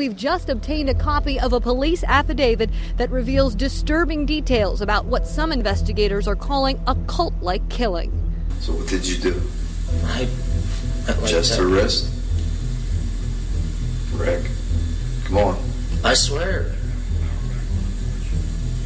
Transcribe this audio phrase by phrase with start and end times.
[0.00, 5.26] We've just obtained a copy of a police affidavit that reveals disturbing details about what
[5.26, 8.10] some investigators are calling a cult like killing.
[8.60, 9.42] So, what did you do?
[10.06, 10.26] I.
[11.06, 11.58] I like Just that.
[11.58, 12.10] her wrist?
[14.14, 14.46] Rick,
[15.26, 15.62] come on,
[16.02, 16.74] I swear.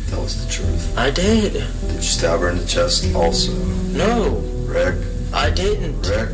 [0.09, 0.99] tell us the truth.
[0.99, 1.53] I did.
[1.53, 3.53] Did you stab her in the chest also?
[3.93, 4.97] No, Rick,
[5.33, 6.09] I didn't.
[6.09, 6.31] Rick,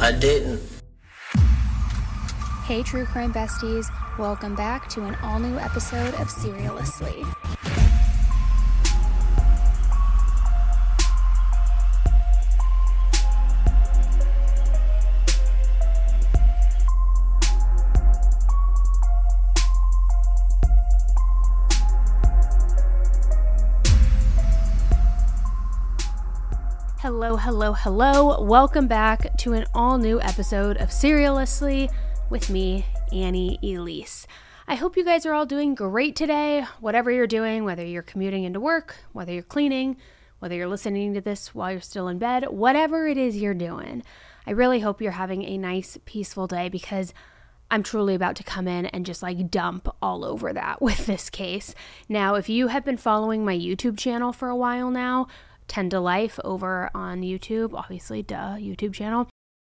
[0.00, 0.60] I didn't.
[2.64, 3.86] Hey, true crime besties,
[4.18, 7.24] welcome back to an all new episode of Serialously.
[27.00, 28.40] Hello, hello, hello.
[28.42, 31.90] Welcome back to an all new episode of Serialously
[32.30, 34.26] with me, Annie Elise.
[34.66, 38.44] I hope you guys are all doing great today, whatever you're doing, whether you're commuting
[38.44, 39.96] into work, whether you're cleaning,
[40.40, 44.02] whether you're listening to this while you're still in bed, whatever it is you're doing.
[44.46, 47.14] I really hope you're having a nice, peaceful day because
[47.70, 51.30] I'm truly about to come in and just like dump all over that with this
[51.30, 51.74] case.
[52.08, 55.28] Now, if you have been following my YouTube channel for a while now,
[55.68, 59.28] 10 to Life over on YouTube, obviously, duh, YouTube channel,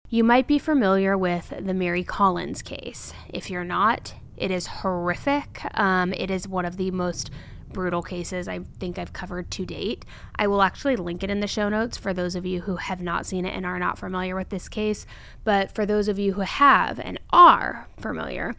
[0.10, 3.14] you might be familiar with the Mary Collins case.
[3.30, 5.62] If you're not, it is horrific.
[5.80, 7.32] Um, it is one of the most
[7.72, 10.06] brutal cases I think I've covered to date.
[10.38, 13.02] I will actually link it in the show notes for those of you who have
[13.02, 15.06] not seen it and are not familiar with this case.
[15.44, 18.56] But for those of you who have and are familiar,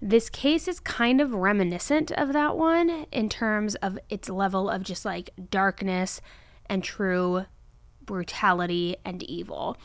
[0.00, 4.82] this case is kind of reminiscent of that one in terms of its level of
[4.82, 6.20] just like darkness
[6.66, 7.46] and true
[8.04, 9.76] brutality and evil.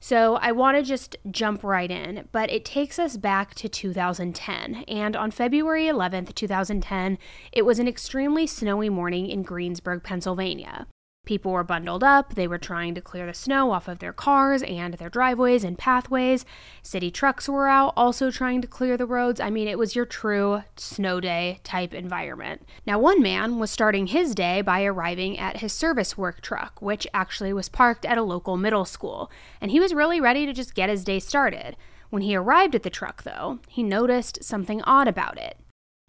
[0.00, 4.84] So I want to just jump right in, but it takes us back to 2010.
[4.88, 7.18] And on February 11th, 2010,
[7.52, 10.86] it was an extremely snowy morning in Greensburg, Pennsylvania.
[11.26, 14.62] People were bundled up, they were trying to clear the snow off of their cars
[14.62, 16.44] and their driveways and pathways.
[16.82, 19.40] City trucks were out, also trying to clear the roads.
[19.40, 22.64] I mean, it was your true snow day type environment.
[22.86, 27.08] Now, one man was starting his day by arriving at his service work truck, which
[27.12, 29.28] actually was parked at a local middle school,
[29.60, 31.76] and he was really ready to just get his day started.
[32.08, 35.58] When he arrived at the truck, though, he noticed something odd about it.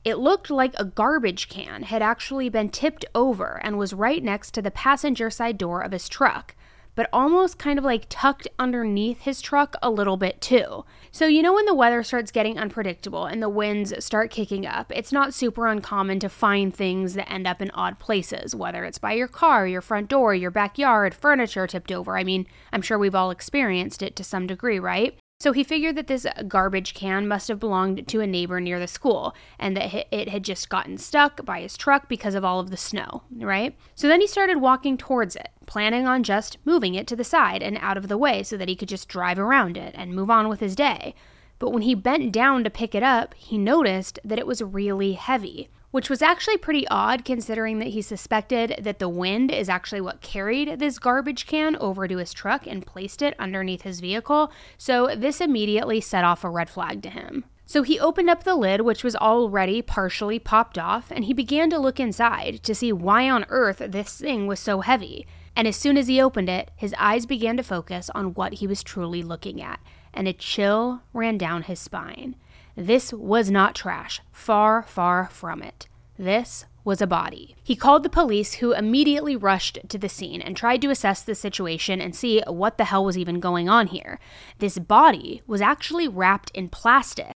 [0.08, 4.54] It looked like a garbage can had actually been tipped over and was right next
[4.54, 6.56] to the passenger side door of his truck,
[6.96, 10.86] but almost kind of like tucked underneath his truck a little bit too.
[11.12, 14.94] So, you know, when the weather starts getting unpredictable and the winds start kicking up,
[14.96, 19.00] it's not super uncommon to find things that end up in odd places, whether it's
[19.00, 22.18] by your car, your front door, your backyard, furniture tipped over.
[22.18, 25.20] I mean, I'm sure we've all experienced it to some degree, right?
[25.40, 28.88] So he figured that this garbage can must have belonged to a neighbor near the
[28.88, 32.72] school and that it had just gotten stuck by his truck because of all of
[32.72, 33.78] the snow, right?
[33.94, 37.62] So then he started walking towards it, planning on just moving it to the side
[37.62, 40.32] and out of the way so that he could just drive around it and move
[40.32, 41.14] on with his day.
[41.60, 45.14] But when he bent down to pick it up, he noticed that it was really
[45.14, 50.02] heavy which was actually pretty odd considering that he suspected that the wind is actually
[50.02, 54.52] what carried this garbage can over to his truck and placed it underneath his vehicle.
[54.78, 57.46] So this immediately set off a red flag to him.
[57.66, 61.70] So he opened up the lid, which was already partially popped off, and he began
[61.72, 65.28] to look inside to see why on earth this thing was so heavy.
[65.54, 68.68] And as soon as he opened it, his eyes began to focus on what he
[68.68, 69.82] was truly looking at,
[70.14, 72.38] and a chill ran down his spine.
[72.78, 74.22] This was not trash.
[74.32, 75.88] Far, far from it.
[76.16, 77.56] This was a body.
[77.64, 81.34] He called the police, who immediately rushed to the scene and tried to assess the
[81.34, 84.20] situation and see what the hell was even going on here.
[84.60, 87.32] This body was actually wrapped in plastic.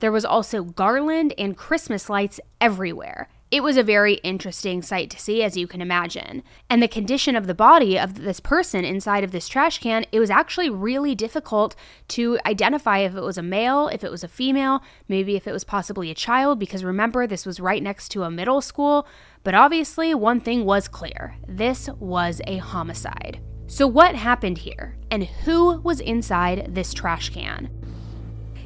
[0.00, 3.28] There was also garland and Christmas lights everywhere.
[3.50, 6.44] It was a very interesting sight to see, as you can imagine.
[6.68, 10.20] And the condition of the body of this person inside of this trash can, it
[10.20, 11.74] was actually really difficult
[12.08, 15.52] to identify if it was a male, if it was a female, maybe if it
[15.52, 19.08] was possibly a child, because remember, this was right next to a middle school.
[19.42, 23.40] But obviously, one thing was clear this was a homicide.
[23.66, 24.96] So, what happened here?
[25.10, 27.68] And who was inside this trash can?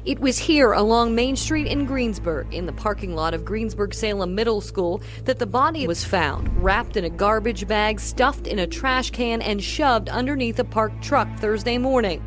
[0.05, 4.35] It was here along Main Street in Greensburg, in the parking lot of Greensburg Salem
[4.35, 8.67] Middle School, that the body was found, wrapped in a garbage bag, stuffed in a
[8.67, 12.23] trash can, and shoved underneath a parked truck Thursday morning.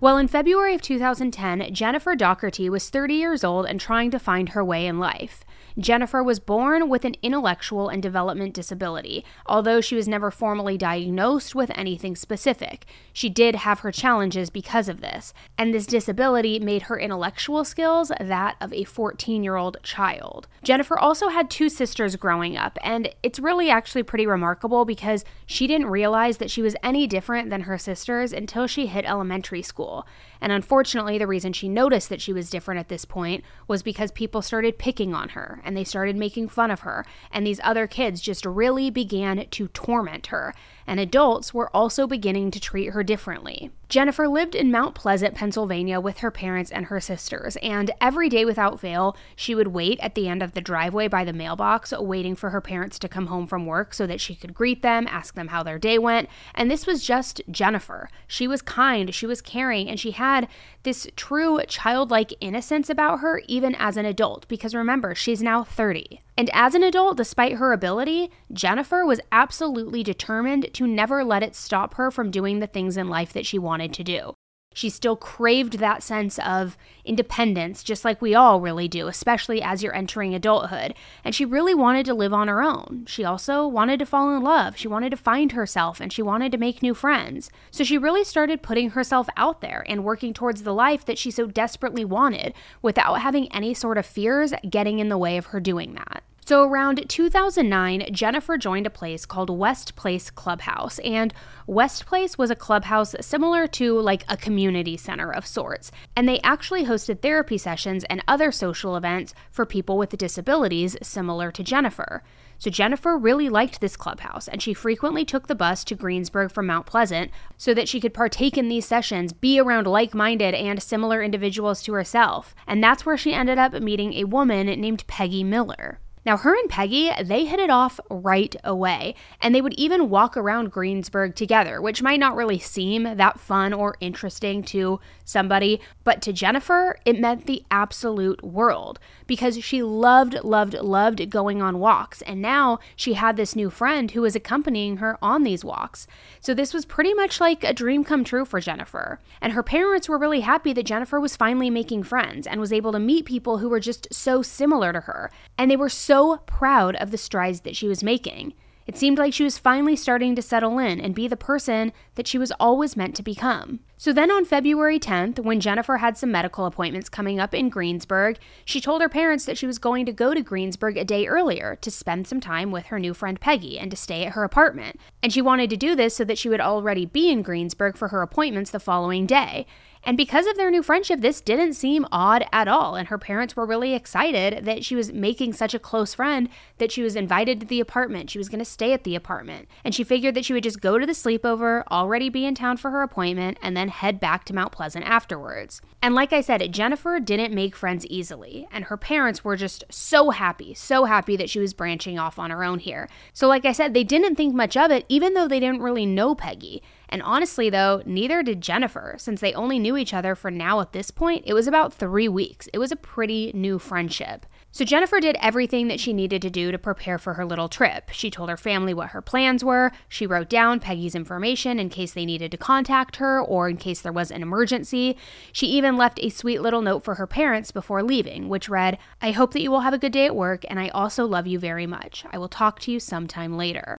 [0.00, 4.48] Well, in February of 2010, Jennifer Daugherty was 30 years old and trying to find
[4.48, 5.44] her way in life.
[5.80, 11.54] Jennifer was born with an intellectual and development disability, although she was never formally diagnosed
[11.54, 12.84] with anything specific.
[13.14, 18.12] She did have her challenges because of this, and this disability made her intellectual skills
[18.20, 20.48] that of a 14 year old child.
[20.62, 25.66] Jennifer also had two sisters growing up, and it's really actually pretty remarkable because she
[25.66, 30.06] didn't realize that she was any different than her sisters until she hit elementary school.
[30.40, 34.10] And unfortunately, the reason she noticed that she was different at this point was because
[34.10, 37.86] people started picking on her and they started making fun of her, and these other
[37.86, 40.54] kids just really began to torment her
[40.90, 43.70] and adults were also beginning to treat her differently.
[43.88, 48.44] Jennifer lived in Mount Pleasant, Pennsylvania with her parents and her sisters, and every day
[48.44, 52.34] without fail, she would wait at the end of the driveway by the mailbox, waiting
[52.34, 55.34] for her parents to come home from work so that she could greet them, ask
[55.34, 56.28] them how their day went.
[56.56, 58.10] And this was just Jennifer.
[58.26, 60.48] She was kind, she was caring, and she had
[60.82, 66.20] this true childlike innocence about her, even as an adult, because remember, she's now 30.
[66.40, 71.54] And as an adult, despite her ability, Jennifer was absolutely determined to never let it
[71.54, 74.32] stop her from doing the things in life that she wanted to do.
[74.72, 79.82] She still craved that sense of independence, just like we all really do, especially as
[79.82, 80.94] you're entering adulthood.
[81.24, 83.04] And she really wanted to live on her own.
[83.06, 84.78] She also wanted to fall in love.
[84.78, 87.50] She wanted to find herself and she wanted to make new friends.
[87.70, 91.30] So she really started putting herself out there and working towards the life that she
[91.30, 95.60] so desperately wanted without having any sort of fears getting in the way of her
[95.60, 96.22] doing that.
[96.50, 100.98] So, around 2009, Jennifer joined a place called West Place Clubhouse.
[100.98, 101.32] And
[101.68, 105.92] West Place was a clubhouse similar to like a community center of sorts.
[106.16, 111.52] And they actually hosted therapy sessions and other social events for people with disabilities similar
[111.52, 112.24] to Jennifer.
[112.58, 116.66] So, Jennifer really liked this clubhouse, and she frequently took the bus to Greensburg from
[116.66, 120.82] Mount Pleasant so that she could partake in these sessions, be around like minded and
[120.82, 122.56] similar individuals to herself.
[122.66, 126.00] And that's where she ended up meeting a woman named Peggy Miller.
[126.24, 130.36] Now, her and Peggy, they hit it off right away, and they would even walk
[130.36, 136.20] around Greensburg together, which might not really seem that fun or interesting to somebody, but
[136.22, 138.98] to Jennifer, it meant the absolute world
[139.30, 144.10] because she loved, loved, loved going on walks, and now she had this new friend
[144.10, 146.08] who was accompanying her on these walks.
[146.40, 149.20] So, this was pretty much like a dream come true for Jennifer.
[149.40, 152.90] And her parents were really happy that Jennifer was finally making friends and was able
[152.90, 156.96] to meet people who were just so similar to her, and they were so proud
[156.96, 158.52] of the strides that she was making.
[158.90, 162.26] It seemed like she was finally starting to settle in and be the person that
[162.26, 163.78] she was always meant to become.
[163.96, 168.40] So then on February 10th, when Jennifer had some medical appointments coming up in Greensburg,
[168.64, 171.78] she told her parents that she was going to go to Greensburg a day earlier
[171.82, 174.98] to spend some time with her new friend Peggy and to stay at her apartment.
[175.22, 178.08] And she wanted to do this so that she would already be in Greensburg for
[178.08, 179.66] her appointments the following day.
[180.02, 182.94] And because of their new friendship, this didn't seem odd at all.
[182.94, 186.48] And her parents were really excited that she was making such a close friend
[186.78, 188.30] that she was invited to the apartment.
[188.30, 189.68] She was going to stay at the apartment.
[189.84, 192.78] And she figured that she would just go to the sleepover, already be in town
[192.78, 195.82] for her appointment, and then head back to Mount Pleasant afterwards.
[196.02, 198.66] And like I said, Jennifer didn't make friends easily.
[198.72, 202.50] And her parents were just so happy, so happy that she was branching off on
[202.50, 203.08] her own here.
[203.34, 206.06] So, like I said, they didn't think much of it, even though they didn't really
[206.06, 206.82] know Peggy.
[207.10, 210.92] And honestly, though, neither did Jennifer, since they only knew each other for now at
[210.92, 212.68] this point, it was about three weeks.
[212.72, 214.46] It was a pretty new friendship.
[214.70, 218.10] So Jennifer did everything that she needed to do to prepare for her little trip.
[218.12, 219.90] She told her family what her plans were.
[220.08, 224.00] She wrote down Peggy's information in case they needed to contact her or in case
[224.00, 225.16] there was an emergency.
[225.52, 229.32] She even left a sweet little note for her parents before leaving, which read, I
[229.32, 231.58] hope that you will have a good day at work, and I also love you
[231.58, 232.24] very much.
[232.30, 233.96] I will talk to you sometime later.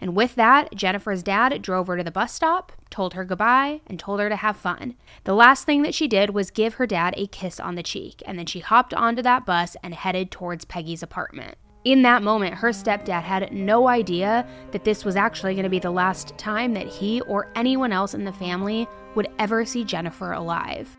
[0.00, 3.98] And with that, Jennifer's dad drove her to the bus stop, told her goodbye, and
[3.98, 4.94] told her to have fun.
[5.24, 8.22] The last thing that she did was give her dad a kiss on the cheek,
[8.24, 11.56] and then she hopped onto that bus and headed towards Peggy's apartment.
[11.84, 15.78] In that moment, her stepdad had no idea that this was actually going to be
[15.78, 20.32] the last time that he or anyone else in the family would ever see Jennifer
[20.32, 20.96] alive.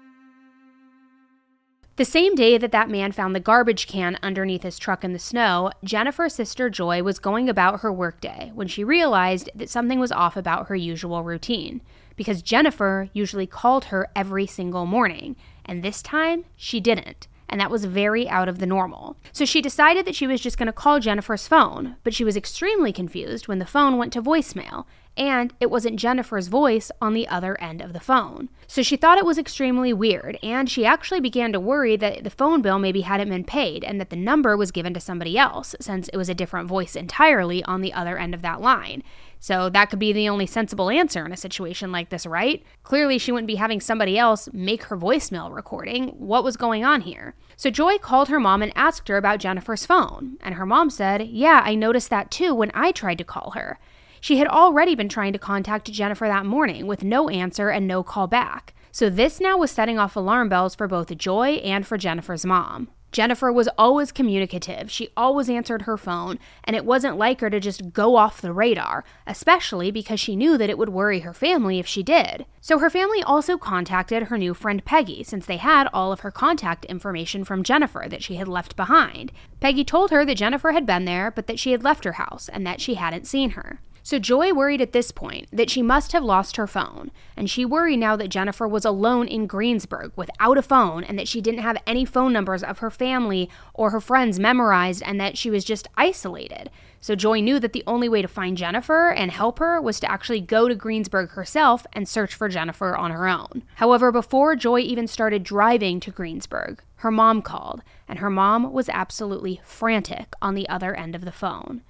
[1.99, 5.19] The same day that that man found the garbage can underneath his truck in the
[5.19, 10.13] snow, Jennifer's sister Joy was going about her workday when she realized that something was
[10.13, 11.81] off about her usual routine.
[12.15, 17.71] Because Jennifer usually called her every single morning, and this time she didn't and that
[17.71, 19.17] was very out of the normal.
[19.31, 22.37] So she decided that she was just going to call Jennifer's phone, but she was
[22.37, 24.85] extremely confused when the phone went to voicemail,
[25.17, 28.47] and it wasn't Jennifer's voice on the other end of the phone.
[28.67, 32.29] So she thought it was extremely weird, and she actually began to worry that the
[32.29, 35.75] phone bill maybe hadn't been paid and that the number was given to somebody else,
[35.81, 39.03] since it was a different voice entirely on the other end of that line.
[39.39, 42.61] So that could be the only sensible answer in a situation like this, right?
[42.83, 46.09] Clearly, she wouldn't be having somebody else make her voicemail recording.
[46.09, 47.35] What was going on here?
[47.55, 50.37] So Joy called her mom and asked her about Jennifer's phone.
[50.41, 53.79] And her mom said, Yeah, I noticed that too when I tried to call her.
[54.21, 58.03] She had already been trying to contact Jennifer that morning with no answer and no
[58.03, 58.73] call back.
[58.91, 62.89] So this now was setting off alarm bells for both Joy and for Jennifer's mom.
[63.11, 64.91] Jennifer was always communicative.
[64.91, 68.53] She always answered her phone, and it wasn't like her to just go off the
[68.53, 72.45] radar, especially because she knew that it would worry her family if she did.
[72.61, 76.31] So her family also contacted her new friend Peggy, since they had all of her
[76.31, 79.31] contact information from Jennifer that she had left behind.
[79.59, 82.47] Peggy told her that Jennifer had been there, but that she had left her house
[82.49, 83.81] and that she hadn't seen her.
[84.03, 87.65] So Joy worried at this point that she must have lost her phone, and she
[87.65, 91.61] worried now that Jennifer was alone in Greensburg without a phone and that she didn't
[91.61, 95.63] have any phone numbers of her family or her friends memorized and that she was
[95.63, 96.69] just isolated.
[97.01, 100.11] So Joy knew that the only way to find Jennifer and help her was to
[100.11, 103.63] actually go to Greensburg herself and search for Jennifer on her own.
[103.75, 108.89] However, before Joy even started driving to Greensburg, her mom called, and her mom was
[108.89, 111.81] absolutely frantic on the other end of the phone.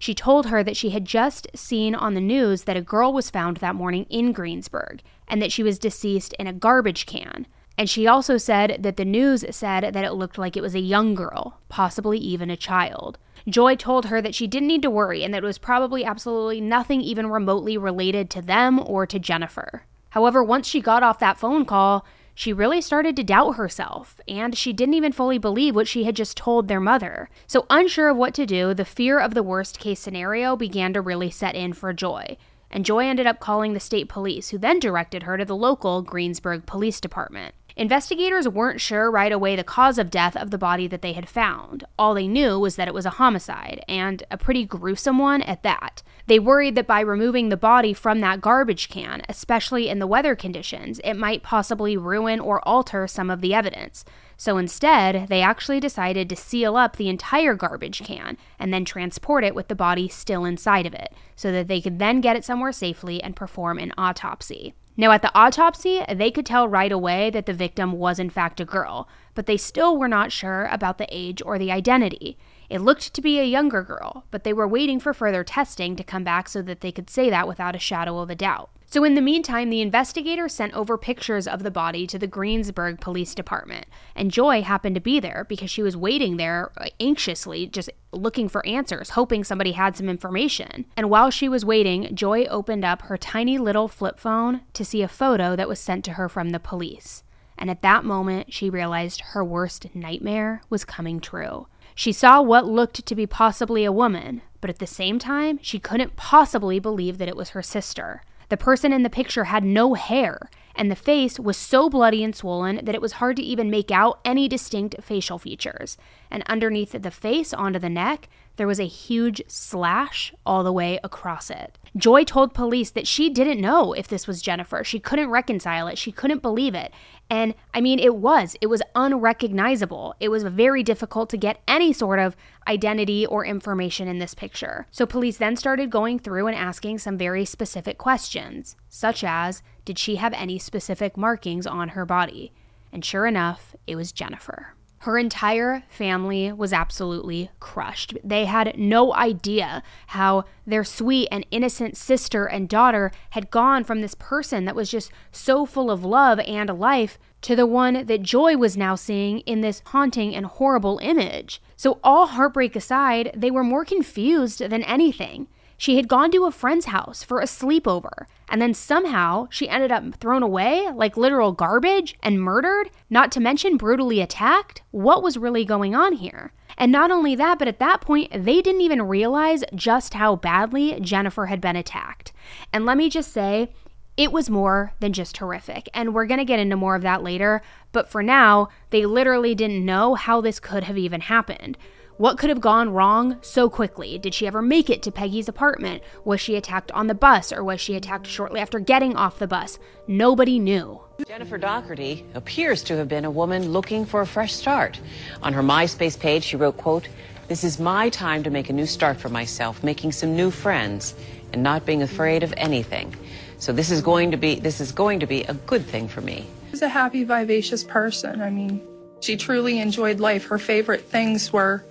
[0.00, 3.28] She told her that she had just seen on the news that a girl was
[3.28, 7.46] found that morning in Greensburg and that she was deceased in a garbage can.
[7.76, 10.80] And she also said that the news said that it looked like it was a
[10.80, 13.18] young girl, possibly even a child.
[13.46, 16.62] Joy told her that she didn't need to worry and that it was probably absolutely
[16.62, 19.84] nothing even remotely related to them or to Jennifer.
[20.10, 22.06] However, once she got off that phone call,
[22.40, 26.16] she really started to doubt herself, and she didn't even fully believe what she had
[26.16, 27.28] just told their mother.
[27.46, 31.02] So, unsure of what to do, the fear of the worst case scenario began to
[31.02, 32.38] really set in for Joy.
[32.70, 36.00] And Joy ended up calling the state police, who then directed her to the local
[36.00, 37.54] Greensburg Police Department.
[37.80, 41.26] Investigators weren't sure right away the cause of death of the body that they had
[41.26, 41.82] found.
[41.98, 45.62] All they knew was that it was a homicide, and a pretty gruesome one at
[45.62, 46.02] that.
[46.26, 50.36] They worried that by removing the body from that garbage can, especially in the weather
[50.36, 54.04] conditions, it might possibly ruin or alter some of the evidence.
[54.36, 59.42] So instead, they actually decided to seal up the entire garbage can and then transport
[59.42, 62.44] it with the body still inside of it, so that they could then get it
[62.44, 64.74] somewhere safely and perform an autopsy.
[65.00, 68.60] Now, at the autopsy, they could tell right away that the victim was in fact
[68.60, 72.36] a girl, but they still were not sure about the age or the identity.
[72.68, 76.04] It looked to be a younger girl, but they were waiting for further testing to
[76.04, 78.68] come back so that they could say that without a shadow of a doubt.
[78.92, 83.00] So, in the meantime, the investigator sent over pictures of the body to the Greensburg
[83.00, 83.86] Police Department.
[84.16, 88.48] And Joy happened to be there because she was waiting there uh, anxiously, just looking
[88.48, 90.86] for answers, hoping somebody had some information.
[90.96, 95.02] And while she was waiting, Joy opened up her tiny little flip phone to see
[95.02, 97.22] a photo that was sent to her from the police.
[97.56, 101.68] And at that moment, she realized her worst nightmare was coming true.
[101.94, 105.78] She saw what looked to be possibly a woman, but at the same time, she
[105.78, 108.22] couldn't possibly believe that it was her sister.
[108.50, 112.34] The person in the picture had no hair, and the face was so bloody and
[112.34, 115.96] swollen that it was hard to even make out any distinct facial features.
[116.32, 118.28] And underneath the face, onto the neck,
[118.60, 121.78] there was a huge slash all the way across it.
[121.96, 124.84] Joy told police that she didn't know if this was Jennifer.
[124.84, 125.96] She couldn't reconcile it.
[125.96, 126.92] She couldn't believe it.
[127.30, 128.56] And I mean, it was.
[128.60, 130.14] It was unrecognizable.
[130.20, 132.36] It was very difficult to get any sort of
[132.68, 134.86] identity or information in this picture.
[134.90, 139.98] So police then started going through and asking some very specific questions, such as Did
[139.98, 142.52] she have any specific markings on her body?
[142.92, 144.74] And sure enough, it was Jennifer.
[145.04, 148.18] Her entire family was absolutely crushed.
[148.22, 154.02] They had no idea how their sweet and innocent sister and daughter had gone from
[154.02, 158.22] this person that was just so full of love and life to the one that
[158.22, 161.62] Joy was now seeing in this haunting and horrible image.
[161.76, 165.48] So, all heartbreak aside, they were more confused than anything.
[165.80, 169.90] She had gone to a friend's house for a sleepover, and then somehow she ended
[169.90, 174.82] up thrown away like literal garbage and murdered, not to mention brutally attacked.
[174.90, 176.52] What was really going on here?
[176.76, 181.00] And not only that, but at that point, they didn't even realize just how badly
[181.00, 182.34] Jennifer had been attacked.
[182.74, 183.72] And let me just say,
[184.18, 185.88] it was more than just horrific.
[185.94, 187.62] And we're going to get into more of that later.
[187.92, 191.78] But for now, they literally didn't know how this could have even happened.
[192.20, 194.18] What could have gone wrong so quickly?
[194.18, 196.02] Did she ever make it to Peggy's apartment?
[196.26, 199.46] Was she attacked on the bus or was she attacked shortly after getting off the
[199.46, 199.78] bus?
[200.06, 201.00] Nobody knew.
[201.26, 205.00] Jennifer Daugherty appears to have been a woman looking for a fresh start.
[205.42, 207.08] On her MySpace page, she wrote, quote,
[207.48, 211.14] This is my time to make a new start for myself, making some new friends.
[211.54, 213.16] and not being afraid of anything.
[213.56, 216.20] So this is going to be this is going to be a good thing for
[216.20, 216.46] me.
[216.70, 218.42] She's a happy, vivacious person.
[218.42, 218.86] I mean,
[219.20, 220.44] she truly enjoyed life.
[220.44, 221.82] Her favorite things were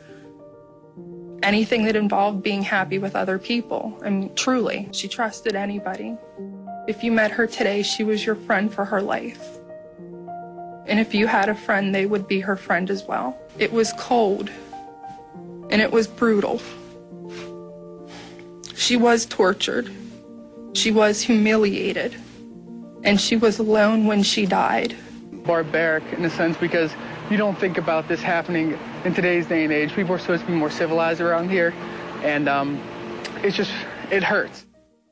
[1.43, 3.97] anything that involved being happy with other people.
[4.03, 6.17] I mean, truly, she trusted anybody.
[6.87, 9.57] If you met her today, she was your friend for her life.
[10.87, 13.37] And if you had a friend, they would be her friend as well.
[13.59, 14.49] It was cold
[15.69, 16.59] and it was brutal.
[18.75, 19.91] She was tortured.
[20.73, 22.15] She was humiliated.
[23.03, 24.95] And she was alone when she died.
[25.45, 26.91] Barbaric in a sense because
[27.29, 29.93] you don't think about this happening in today's day and age.
[29.93, 31.73] People are supposed to be more civilized around here.
[32.23, 32.81] And um,
[33.43, 33.71] it's just,
[34.11, 34.65] it hurts.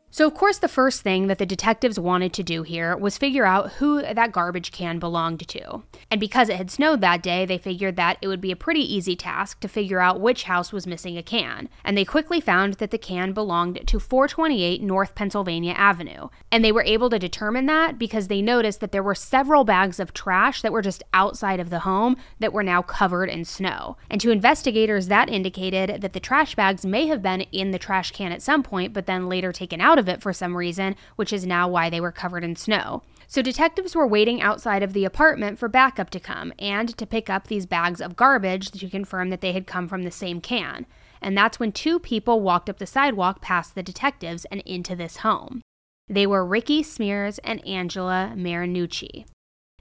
[0.09, 3.45] So, of course, the first thing that the detectives wanted to do here was figure
[3.45, 5.83] out who that garbage can belonged to.
[6.09, 8.81] And because it had snowed that day, they figured that it would be a pretty
[8.81, 11.67] easy task to figure out which house was missing a can.
[11.83, 16.29] And they quickly found that the can belonged to 428 North Pennsylvania Avenue.
[16.53, 19.99] And they were able to determine that because they noticed that there were several bags
[19.99, 23.97] of trash that were just outside of the home that were now covered in snow.
[24.09, 28.11] And to investigators, that indicated that the trash bags may have been in the trash
[28.11, 30.96] can at some point, but then later taken out of of it for some reason,
[31.16, 33.04] which is now why they were covered in snow.
[33.27, 37.30] So detectives were waiting outside of the apartment for backup to come and to pick
[37.30, 40.86] up these bags of garbage to confirm that they had come from the same can.
[41.22, 45.18] And that's when two people walked up the sidewalk past the detectives and into this
[45.18, 45.62] home.
[46.08, 49.25] They were Ricky Smyrnes and Angela Marinucci.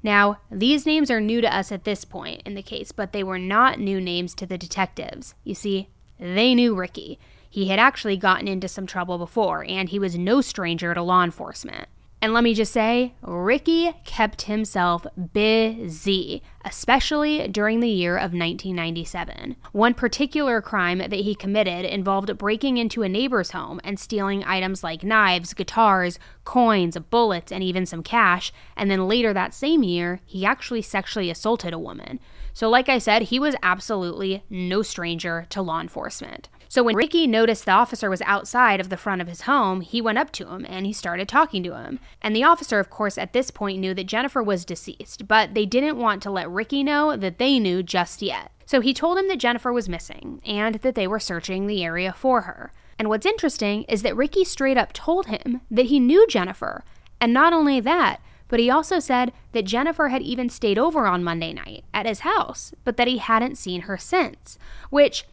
[0.03, 3.23] Now, these names are new to us at this point in the case, but they
[3.23, 5.35] were not new names to the detectives.
[5.45, 7.19] You see, they knew Ricky.
[7.57, 11.25] He had actually gotten into some trouble before, and he was no stranger to law
[11.25, 11.89] enforcement.
[12.21, 19.57] And let me just say, Ricky kept himself busy, especially during the year of 1997.
[19.73, 24.85] One particular crime that he committed involved breaking into a neighbor's home and stealing items
[24.85, 28.53] like knives, guitars, coins, bullets, and even some cash.
[28.77, 32.21] And then later that same year, he actually sexually assaulted a woman.
[32.53, 36.51] So, like I said, he was absolutely no stranger to law enforcement.
[36.69, 40.01] So when Ricky noticed the officer was outside of the front of his home, he
[40.01, 42.01] went up to him and he started talking to him.
[42.21, 45.67] And the officer, of course, at this point knew that Jennifer was deceased, but they
[45.67, 48.51] didn't want to let Ricky know that they knew just yet.
[48.65, 52.13] So he told him that Jennifer was missing and that they were searching the area
[52.13, 52.73] for her.
[52.99, 56.83] And what's interesting is that Ricky straight up told him that he knew Jennifer.
[57.21, 61.25] And not only that, but he also said that Jennifer had even stayed over on
[61.25, 64.59] Monday night at his house, but that he hadn't seen her since,
[64.91, 65.25] which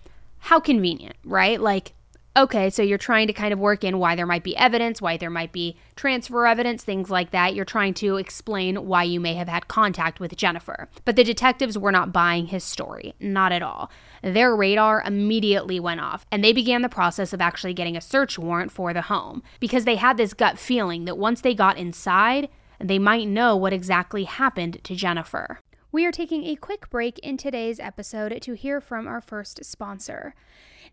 [0.44, 1.60] how convenient, right?
[1.62, 1.94] Like,
[2.36, 5.16] okay, so you're trying to kind of work in why there might be evidence, why
[5.16, 7.56] there might be transfer evidence, things like that.
[7.56, 10.90] You're trying to explain why you may have had contact with Jennifer.
[11.06, 13.90] But the detectives were not buying his story, not at all.
[14.22, 18.38] Their radar immediately went off, and they began the process of actually getting a search
[18.38, 22.50] warrant for the home because they had this gut feeling that once they got inside,
[22.80, 25.60] they might know what exactly happened to Jennifer.
[25.94, 30.34] We are taking a quick break in today's episode to hear from our first sponsor.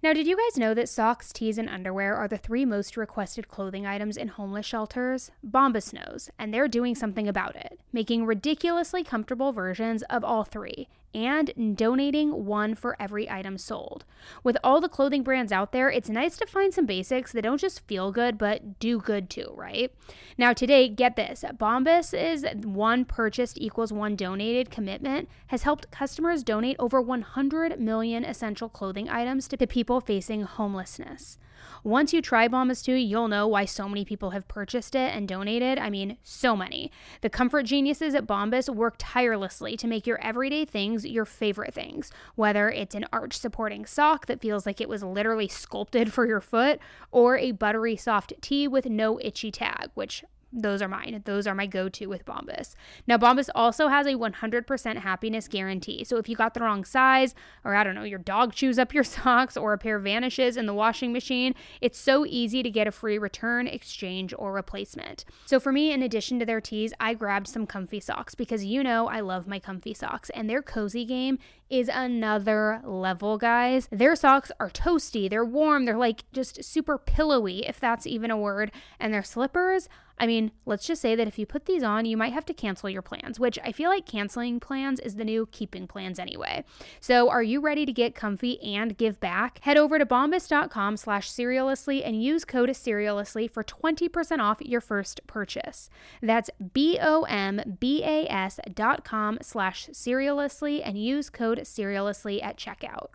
[0.02, 3.48] Now, did you guys know that socks, tees, and underwear are the three most requested
[3.48, 5.30] clothing items in homeless shelters?
[5.42, 10.86] Bombas knows, and they're doing something about it, making ridiculously comfortable versions of all three
[11.14, 14.04] and donating one for every item sold.
[14.44, 17.60] With all the clothing brands out there, it's nice to find some basics that don't
[17.60, 19.92] just feel good but do good too, right?
[20.38, 26.42] Now, today, get this Bombas is one purchased equals one donated commitment has helped customers
[26.42, 31.38] donate over 100 million essential clothing items to people facing homelessness.
[31.82, 35.26] Once you try Bombas 2, you'll know why so many people have purchased it and
[35.26, 35.78] donated.
[35.78, 36.92] I mean, so many.
[37.22, 42.10] The comfort geniuses at Bombas work tirelessly to make your everyday things your favorite things,
[42.34, 46.40] whether it's an arch supporting sock that feels like it was literally sculpted for your
[46.40, 46.78] foot,
[47.10, 51.22] or a buttery soft tee with no itchy tag, which those are mine.
[51.24, 52.74] Those are my go to with Bombas.
[53.06, 56.02] Now, Bombas also has a 100% happiness guarantee.
[56.04, 57.34] So if you got the wrong size,
[57.64, 60.66] or I don't know, your dog chews up your socks, or a pair vanishes in
[60.66, 65.24] the washing machine, it's so easy to get a free return, exchange, or replacement.
[65.46, 68.82] So for me, in addition to their tees, I grabbed some comfy socks because you
[68.82, 71.38] know I love my comfy socks, and their cozy game
[71.70, 73.88] is another level, guys.
[73.92, 78.36] Their socks are toasty, they're warm, they're like just super pillowy, if that's even a
[78.36, 79.88] word, and their slippers
[80.20, 82.52] I mean, let's just say that if you put these on, you might have to
[82.52, 86.62] cancel your plans, which I feel like canceling plans is the new keeping plans anyway.
[87.00, 89.60] So are you ready to get comfy and give back?
[89.62, 95.26] Head over to bombas.com slash serialously and use code serialously for 20% off your first
[95.26, 95.88] purchase.
[96.20, 103.08] That's B-O-M-B-A-S dot com slash serialously and use code serialously at checkout.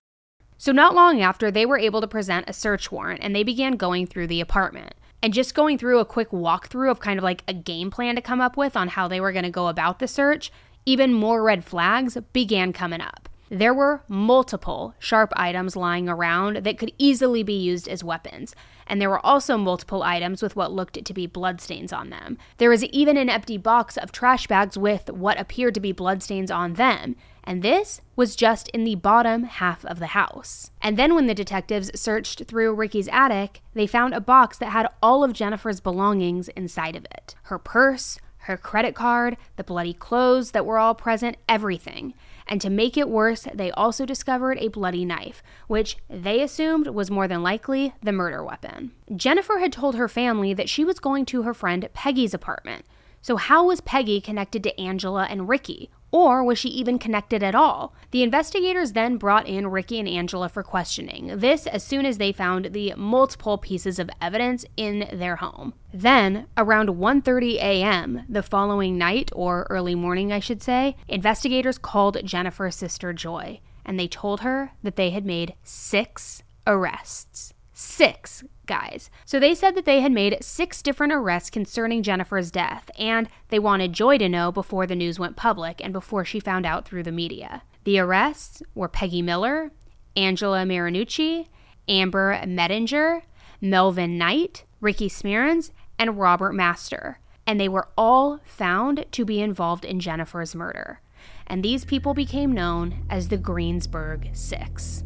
[0.58, 3.74] So, not long after, they were able to present a search warrant and they began
[3.74, 4.96] going through the apartment.
[5.26, 8.22] And just going through a quick walkthrough of kind of like a game plan to
[8.22, 10.52] come up with on how they were going to go about the search,
[10.86, 13.28] even more red flags began coming up.
[13.50, 19.02] There were multiple sharp items lying around that could easily be used as weapons, and
[19.02, 22.38] there were also multiple items with what looked to be bloodstains on them.
[22.58, 26.52] There was even an empty box of trash bags with what appeared to be bloodstains
[26.52, 30.72] on them, and this was just in the bottom half of the house.
[30.82, 34.90] And then when the detectives searched through Ricky's attic, they found a box that had
[35.02, 40.52] all of Jennifer's belongings inside of it her purse, her credit card, the bloody clothes
[40.52, 42.14] that were all present, everything.
[42.48, 47.10] And to make it worse, they also discovered a bloody knife, which they assumed was
[47.10, 48.92] more than likely the murder weapon.
[49.16, 52.86] Jennifer had told her family that she was going to her friend Peggy's apartment.
[53.22, 55.90] So, how was Peggy connected to Angela and Ricky?
[56.16, 57.94] Or was she even connected at all?
[58.12, 61.40] The investigators then brought in Ricky and Angela for questioning.
[61.40, 65.74] This as soon as they found the multiple pieces of evidence in their home.
[65.94, 68.22] Then, around 1:30 a.m.
[68.30, 74.00] the following night or early morning, I should say, investigators called Jennifer's sister Joy and
[74.00, 77.54] they told her that they had made 6 arrests.
[77.78, 79.10] 6 guys.
[79.26, 83.60] So they said that they had made six different arrests concerning Jennifer's death, and they
[83.60, 87.04] wanted Joy to know before the news went public and before she found out through
[87.04, 87.64] the media.
[87.84, 89.72] The arrests were Peggy Miller,
[90.16, 91.48] Angela Marinucci,
[91.88, 93.22] Amber Meidinger,
[93.62, 99.86] Melvin Knight, Ricky Smyrnes, and Robert Master, and they were all found to be involved
[99.86, 101.02] in Jennifer's murder.
[101.46, 105.05] And these people became known as the Greensburg Six.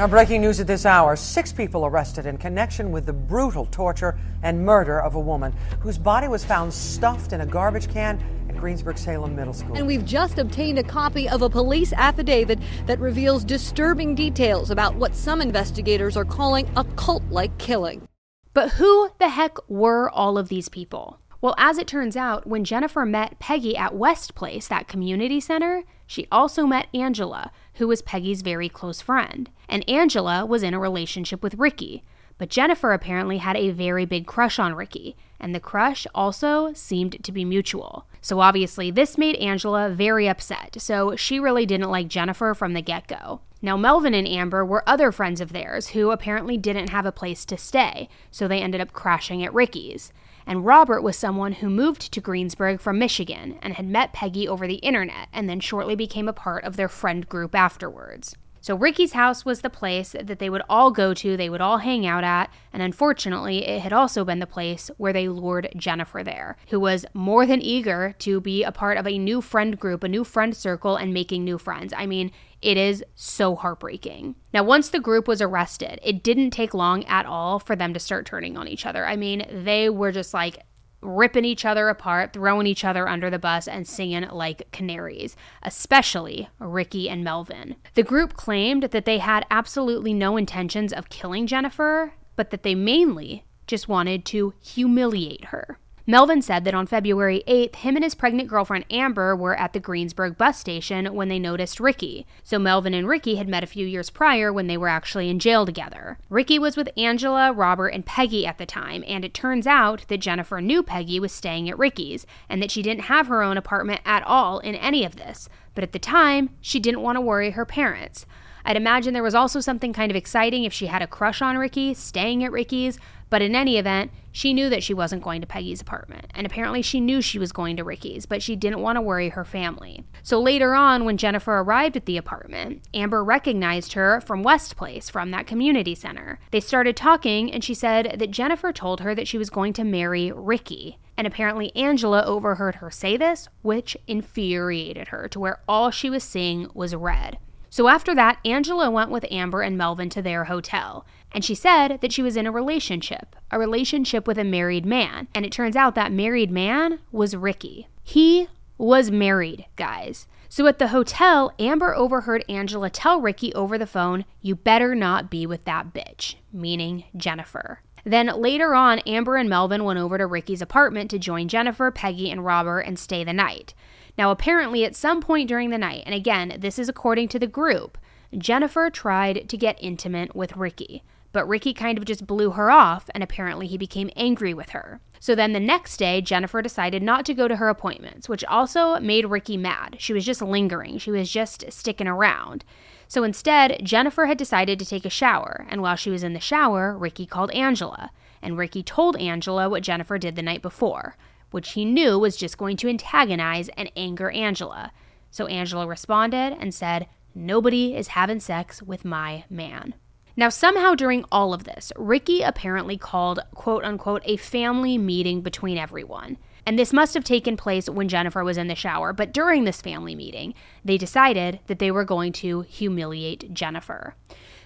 [0.00, 4.18] Now, breaking news at this hour six people arrested in connection with the brutal torture
[4.42, 8.56] and murder of a woman whose body was found stuffed in a garbage can at
[8.56, 9.76] Greensburg Salem Middle School.
[9.76, 14.94] And we've just obtained a copy of a police affidavit that reveals disturbing details about
[14.94, 18.08] what some investigators are calling a cult like killing.
[18.54, 21.20] But who the heck were all of these people?
[21.42, 25.84] Well, as it turns out, when Jennifer met Peggy at West Place, that community center,
[26.06, 29.50] she also met Angela, who was Peggy's very close friend.
[29.66, 32.04] And Angela was in a relationship with Ricky.
[32.36, 37.24] But Jennifer apparently had a very big crush on Ricky, and the crush also seemed
[37.24, 38.06] to be mutual.
[38.20, 42.82] So obviously, this made Angela very upset, so she really didn't like Jennifer from the
[42.82, 43.40] get go.
[43.62, 47.44] Now, Melvin and Amber were other friends of theirs who apparently didn't have a place
[47.46, 50.12] to stay, so they ended up crashing at Ricky's.
[50.46, 54.66] And Robert was someone who moved to Greensburg from Michigan and had met Peggy over
[54.66, 58.34] the internet and then shortly became a part of their friend group afterwards.
[58.60, 61.78] So Ricky's house was the place that they would all go to, they would all
[61.78, 66.22] hang out at, and unfortunately, it had also been the place where they lured Jennifer
[66.22, 70.04] there, who was more than eager to be a part of a new friend group,
[70.04, 71.94] a new friend circle, and making new friends.
[71.96, 74.34] I mean, it is so heartbreaking.
[74.52, 78.00] Now, once the group was arrested, it didn't take long at all for them to
[78.00, 79.06] start turning on each other.
[79.06, 80.58] I mean, they were just like
[81.02, 86.48] ripping each other apart, throwing each other under the bus, and singing like canaries, especially
[86.58, 87.76] Ricky and Melvin.
[87.94, 92.74] The group claimed that they had absolutely no intentions of killing Jennifer, but that they
[92.74, 95.78] mainly just wanted to humiliate her.
[96.06, 99.80] Melvin said that on February 8th, him and his pregnant girlfriend Amber were at the
[99.80, 102.26] Greensburg bus station when they noticed Ricky.
[102.42, 105.38] So Melvin and Ricky had met a few years prior when they were actually in
[105.38, 106.18] jail together.
[106.28, 110.18] Ricky was with Angela, Robert, and Peggy at the time, and it turns out that
[110.18, 114.00] Jennifer knew Peggy was staying at Ricky's and that she didn't have her own apartment
[114.04, 115.48] at all in any of this.
[115.74, 118.26] But at the time, she didn't want to worry her parents.
[118.64, 121.56] I'd imagine there was also something kind of exciting if she had a crush on
[121.56, 122.98] Ricky, staying at Ricky's,
[123.30, 126.82] but in any event, she knew that she wasn't going to Peggy's apartment, and apparently
[126.82, 130.04] she knew she was going to Ricky's, but she didn't want to worry her family.
[130.22, 135.08] So later on, when Jennifer arrived at the apartment, Amber recognized her from West Place,
[135.08, 136.38] from that community center.
[136.50, 139.84] They started talking, and she said that Jennifer told her that she was going to
[139.84, 140.98] marry Ricky.
[141.16, 146.24] And apparently, Angela overheard her say this, which infuriated her to where all she was
[146.24, 147.38] seeing was red.
[147.72, 151.06] So after that, Angela went with Amber and Melvin to their hotel.
[151.32, 155.28] And she said that she was in a relationship, a relationship with a married man.
[155.34, 157.88] And it turns out that married man was Ricky.
[158.02, 160.26] He was married, guys.
[160.48, 165.30] So at the hotel, Amber overheard Angela tell Ricky over the phone, You better not
[165.30, 167.82] be with that bitch, meaning Jennifer.
[168.04, 172.30] Then later on, Amber and Melvin went over to Ricky's apartment to join Jennifer, Peggy,
[172.30, 173.74] and Robert and stay the night.
[174.18, 177.46] Now, apparently, at some point during the night, and again, this is according to the
[177.46, 177.98] group,
[178.36, 181.02] Jennifer tried to get intimate with Ricky.
[181.32, 185.00] But Ricky kind of just blew her off, and apparently he became angry with her.
[185.20, 188.98] So then the next day, Jennifer decided not to go to her appointments, which also
[189.00, 189.96] made Ricky mad.
[189.98, 192.64] She was just lingering, she was just sticking around.
[193.06, 196.40] So instead, Jennifer had decided to take a shower, and while she was in the
[196.40, 198.10] shower, Ricky called Angela.
[198.42, 201.16] and Ricky told Angela what Jennifer did the night before,
[201.50, 204.92] which he knew was just going to antagonize and anger Angela.
[205.30, 209.94] So Angela responded and said, Nobody is having sex with my man.
[210.36, 215.78] Now, somehow during all of this, Ricky apparently called quote unquote a family meeting between
[215.78, 216.38] everyone.
[216.66, 219.80] And this must have taken place when Jennifer was in the shower, but during this
[219.80, 224.14] family meeting, they decided that they were going to humiliate Jennifer.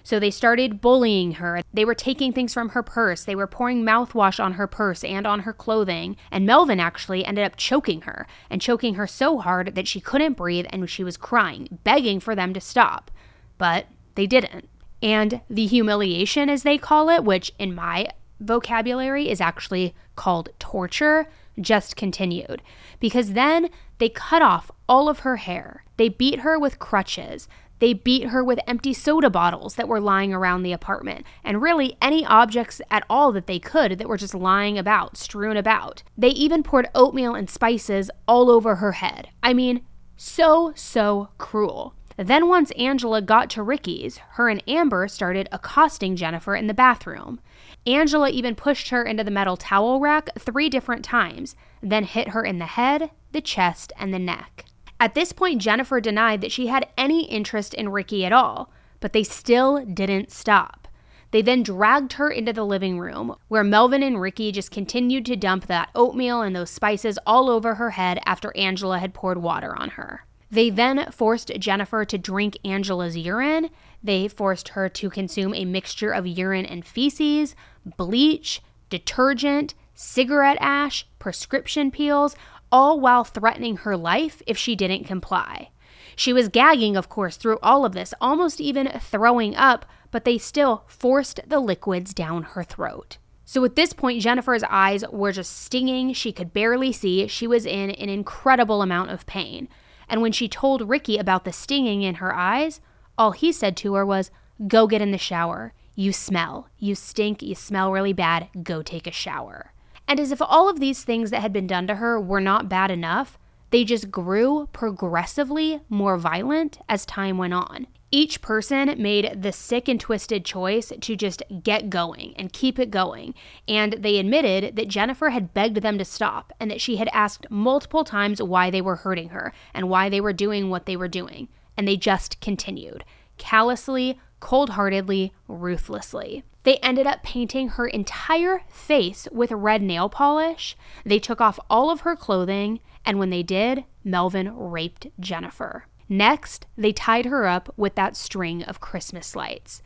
[0.03, 1.61] So they started bullying her.
[1.73, 3.23] They were taking things from her purse.
[3.23, 6.15] They were pouring mouthwash on her purse and on her clothing.
[6.29, 10.37] And Melvin actually ended up choking her and choking her so hard that she couldn't
[10.37, 13.09] breathe and she was crying, begging for them to stop.
[13.57, 14.69] But they didn't.
[15.05, 18.07] And the humiliation, as they call it, which in my
[18.39, 21.27] vocabulary is actually called torture,
[21.61, 22.63] just continued.
[22.99, 25.83] Because then they cut off all of her hair.
[25.97, 27.47] They beat her with crutches.
[27.77, 31.97] They beat her with empty soda bottles that were lying around the apartment, and really
[32.01, 36.01] any objects at all that they could that were just lying about, strewn about.
[36.17, 39.29] They even poured oatmeal and spices all over her head.
[39.43, 39.81] I mean,
[40.17, 41.93] so, so cruel.
[42.17, 47.41] Then, once Angela got to Ricky's, her and Amber started accosting Jennifer in the bathroom.
[47.85, 52.43] Angela even pushed her into the metal towel rack three different times, then hit her
[52.43, 54.65] in the head, the chest, and the neck.
[54.97, 59.11] At this point, Jennifer denied that she had any interest in Ricky at all, but
[59.11, 60.87] they still didn't stop.
[61.31, 65.35] They then dragged her into the living room, where Melvin and Ricky just continued to
[65.35, 69.75] dump that oatmeal and those spices all over her head after Angela had poured water
[69.77, 70.25] on her.
[70.55, 73.69] They then forced Jennifer to drink Angela's urine.
[74.01, 77.57] They forced her to consume a mixture of urine and feces,
[77.97, 82.37] bleach, detergent, cigarette ash, prescription peels,
[82.71, 85.71] all while threatening her life if she didn't comply.
[86.15, 90.37] She was gagging, of course, through all of this, almost even throwing up, but they
[90.37, 93.17] still forced the liquids down her throat.
[93.43, 96.13] So at this point, Jennifer's eyes were just stinging.
[96.13, 97.27] She could barely see.
[97.27, 99.67] She was in an incredible amount of pain.
[100.07, 102.81] And when she told Ricky about the stinging in her eyes,
[103.17, 104.31] all he said to her was,
[104.67, 105.73] Go get in the shower.
[105.95, 106.69] You smell.
[106.77, 107.41] You stink.
[107.41, 108.49] You smell really bad.
[108.63, 109.73] Go take a shower.
[110.07, 112.69] And as if all of these things that had been done to her were not
[112.69, 113.37] bad enough,
[113.71, 117.87] they just grew progressively more violent as time went on.
[118.15, 122.89] Each person made the sick and twisted choice to just get going and keep it
[122.89, 123.35] going.
[123.67, 127.45] And they admitted that Jennifer had begged them to stop and that she had asked
[127.49, 131.09] multiple times why they were hurting her and why they were doing what they were
[131.09, 131.49] doing.
[131.75, 133.03] And they just continued,
[133.37, 136.45] callously, cold heartedly, ruthlessly.
[136.63, 140.77] They ended up painting her entire face with red nail polish.
[141.03, 145.87] They took off all of her clothing, and when they did, Melvin raped Jennifer.
[146.07, 149.81] Next, they tied her up with that string of Christmas lights.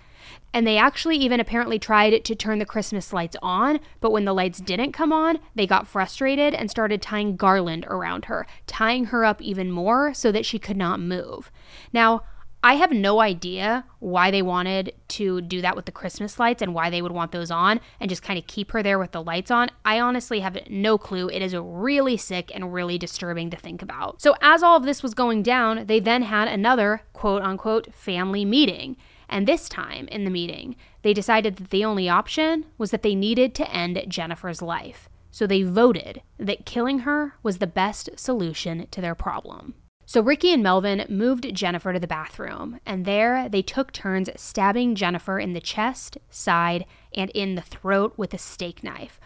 [0.54, 4.34] And they actually even apparently tried to turn the Christmas lights on, but when the
[4.34, 9.24] lights didn't come on, they got frustrated and started tying garland around her, tying her
[9.24, 11.52] up even more so that she could not move.
[11.94, 12.24] Now,
[12.62, 16.74] I have no idea why they wanted to do that with the Christmas lights and
[16.74, 19.24] why they would want those on and just kind of keep her there with the
[19.24, 19.70] lights on.
[19.86, 21.30] I honestly have no clue.
[21.30, 24.22] It is really sick and really disturbing to think about.
[24.22, 28.44] So, as all of this was going down, they then had another quote unquote family
[28.44, 28.98] meeting.
[29.30, 33.16] And this time in the meeting, they decided that the only option was that they
[33.16, 35.08] needed to end Jennifer's life.
[35.32, 39.76] So they voted that killing her was the best solution to their problem.
[40.10, 44.96] So Ricky and Melvin moved Jennifer to the bathroom, and there they took turns stabbing
[44.96, 49.20] Jennifer in the chest, side, and in the throat with a steak knife,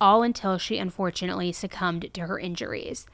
[0.00, 3.06] all until she unfortunately succumbed to her injuries.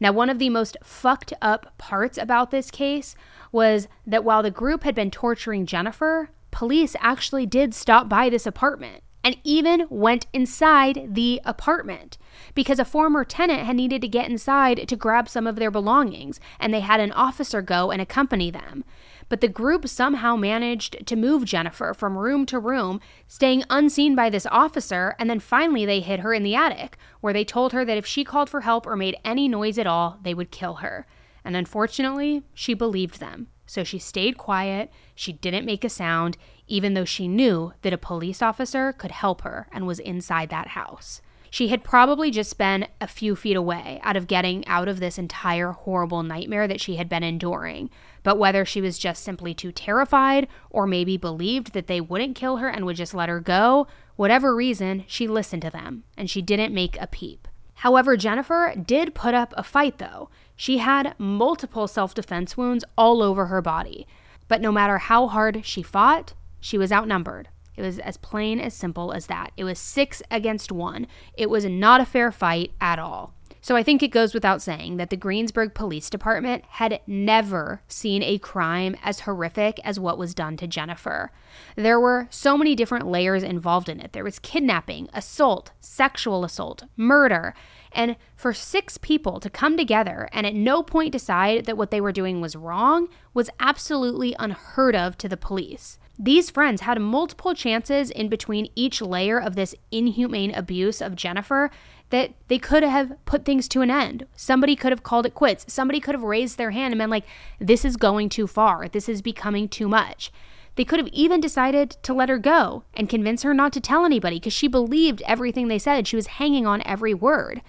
[0.00, 3.14] Now, one of the most fucked up parts about this case
[3.52, 8.44] was that while the group had been torturing Jennifer, police actually did stop by this
[8.44, 12.18] apartment and even went inside the apartment
[12.54, 16.40] because a former tenant had needed to get inside to grab some of their belongings,
[16.58, 18.84] and they had an officer go and accompany them.
[19.28, 24.28] But the group somehow managed to move Jennifer from room to room, staying unseen by
[24.28, 27.84] this officer, and then finally they hid her in the attic, where they told her
[27.84, 30.76] that if she called for help or made any noise at all, they would kill
[30.76, 31.06] her.
[31.44, 33.48] And unfortunately, she believed them.
[33.64, 36.36] So she stayed quiet, she didn't make a sound,
[36.72, 40.68] even though she knew that a police officer could help her and was inside that
[40.68, 41.20] house.
[41.50, 45.18] She had probably just been a few feet away out of getting out of this
[45.18, 47.90] entire horrible nightmare that she had been enduring.
[48.22, 52.56] But whether she was just simply too terrified or maybe believed that they wouldn't kill
[52.56, 56.40] her and would just let her go, whatever reason, she listened to them and she
[56.40, 57.48] didn't make a peep.
[57.74, 60.30] However, Jennifer did put up a fight though.
[60.56, 64.06] She had multiple self defense wounds all over her body.
[64.48, 66.32] But no matter how hard she fought,
[66.62, 69.52] she was outnumbered It was as plain as simple as that.
[69.56, 71.06] It was six against one.
[71.34, 73.34] It was not a fair fight at all.
[73.64, 78.20] So I think it goes without saying that the Greensburg Police Department had never seen
[78.20, 81.30] a crime as horrific as what was done to Jennifer.
[81.76, 84.12] There were so many different layers involved in it.
[84.12, 87.54] There was kidnapping, assault, sexual assault, murder,
[87.92, 92.00] and for six people to come together and at no point decide that what they
[92.00, 95.98] were doing was wrong was absolutely unheard of to the police.
[96.24, 101.68] These friends had multiple chances in between each layer of this inhumane abuse of Jennifer
[102.10, 104.26] that they could have put things to an end.
[104.36, 105.64] Somebody could have called it quits.
[105.66, 107.24] Somebody could have raised their hand and been like,
[107.58, 108.86] this is going too far.
[108.86, 110.30] This is becoming too much.
[110.76, 114.04] They could have even decided to let her go and convince her not to tell
[114.04, 116.06] anybody because she believed everything they said.
[116.06, 117.62] She was hanging on every word.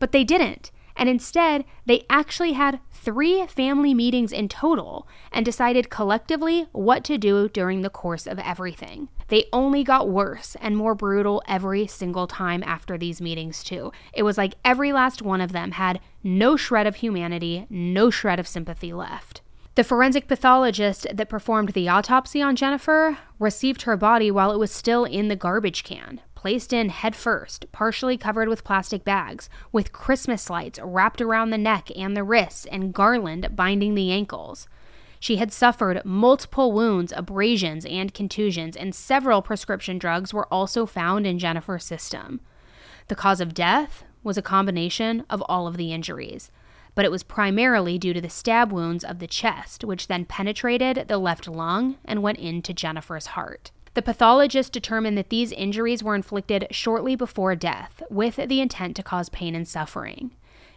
[0.00, 0.72] But they didn't.
[1.00, 7.16] And instead, they actually had three family meetings in total and decided collectively what to
[7.16, 9.08] do during the course of everything.
[9.28, 13.92] They only got worse and more brutal every single time after these meetings, too.
[14.12, 18.38] It was like every last one of them had no shred of humanity, no shred
[18.38, 19.40] of sympathy left.
[19.76, 24.70] The forensic pathologist that performed the autopsy on Jennifer received her body while it was
[24.70, 29.92] still in the garbage can, placed in head first, partially covered with plastic bags, with
[29.92, 34.66] Christmas lights wrapped around the neck and the wrists and garland binding the ankles.
[35.18, 41.26] She had suffered multiple wounds, abrasions, and contusions, and several prescription drugs were also found
[41.26, 42.40] in Jennifer's system.
[43.08, 46.50] The cause of death was a combination of all of the injuries
[46.96, 51.06] but it was primarily due to the stab wounds of the chest, which then penetrated
[51.06, 53.70] the left lung and went into Jennifer's heart.
[53.94, 59.02] The pathologist determined that these injuries were inflicted shortly before death with the intent to
[59.02, 60.30] cause pain and suffering,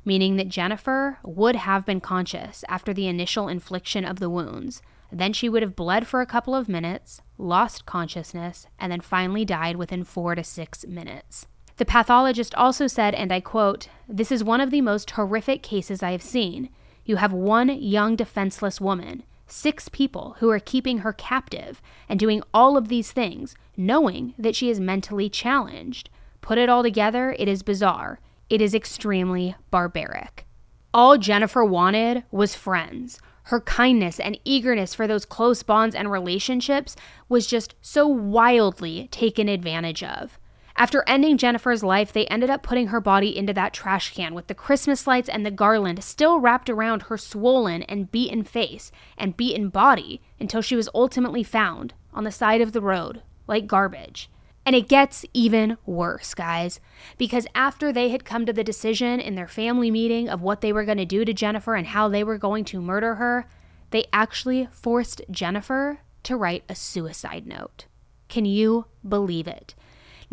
[0.04, 4.82] meaning that Jennifer would have been conscious after the initial infliction of the wounds.
[5.12, 9.46] Then she would have bled for a couple of minutes, lost consciousness, and then finally
[9.46, 11.46] died within four to six minutes.
[11.78, 16.02] The pathologist also said, and I quote, This is one of the most horrific cases
[16.02, 16.70] I have seen.
[17.06, 19.24] You have one young, defenseless woman,
[19.54, 24.56] six people who are keeping her captive and doing all of these things, knowing that
[24.56, 26.10] she is mentally challenged.
[26.42, 28.20] Put it all together, it is bizarre.
[28.50, 30.46] It is extremely barbaric.
[30.94, 33.20] All Jennifer wanted was friends.
[33.44, 36.96] Her kindness and eagerness for those close bonds and relationships
[37.30, 40.40] was just so wildly taken advantage of.
[40.76, 44.48] After ending Jennifer's life, they ended up putting her body into that trash can with
[44.48, 49.38] the Christmas lights and the garland still wrapped around her swollen and beaten face and
[49.38, 54.30] beaten body until she was ultimately found on the side of the road like garbage.
[54.66, 56.80] And it gets even worse, guys,
[57.18, 60.72] because after they had come to the decision in their family meeting of what they
[60.72, 63.46] were going to do to Jennifer and how they were going to murder her,
[63.92, 67.86] they actually forced Jennifer to write a suicide note.
[68.30, 69.76] Can you believe it?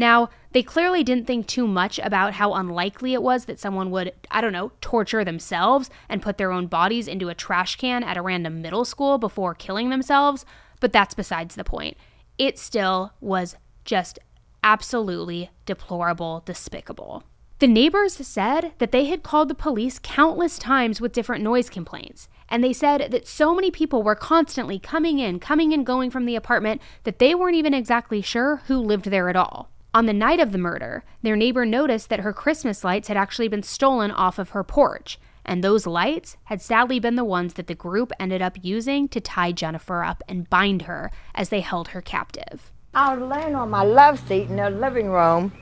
[0.01, 4.15] Now, they clearly didn't think too much about how unlikely it was that someone would,
[4.31, 8.17] I don't know, torture themselves and put their own bodies into a trash can at
[8.17, 10.47] a random middle school before killing themselves,
[10.81, 11.99] but that's besides the point.
[12.39, 14.19] It still was just
[14.65, 17.23] absolutely deplorable, despicable.
[17.59, 22.27] The neighbors said that they had called the police countless times with different noise complaints.
[22.49, 26.25] And they said that so many people were constantly coming in, coming and going from
[26.25, 29.69] the apartment that they weren't even exactly sure who lived there at all.
[29.93, 33.49] On the night of the murder, their neighbor noticed that her Christmas lights had actually
[33.49, 37.67] been stolen off of her porch, and those lights had sadly been the ones that
[37.67, 41.89] the group ended up using to tie Jennifer up and bind her as they held
[41.89, 42.71] her captive.
[42.95, 45.53] I was laying on my love seat in the living room,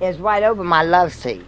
[0.00, 1.46] is right over my love seat.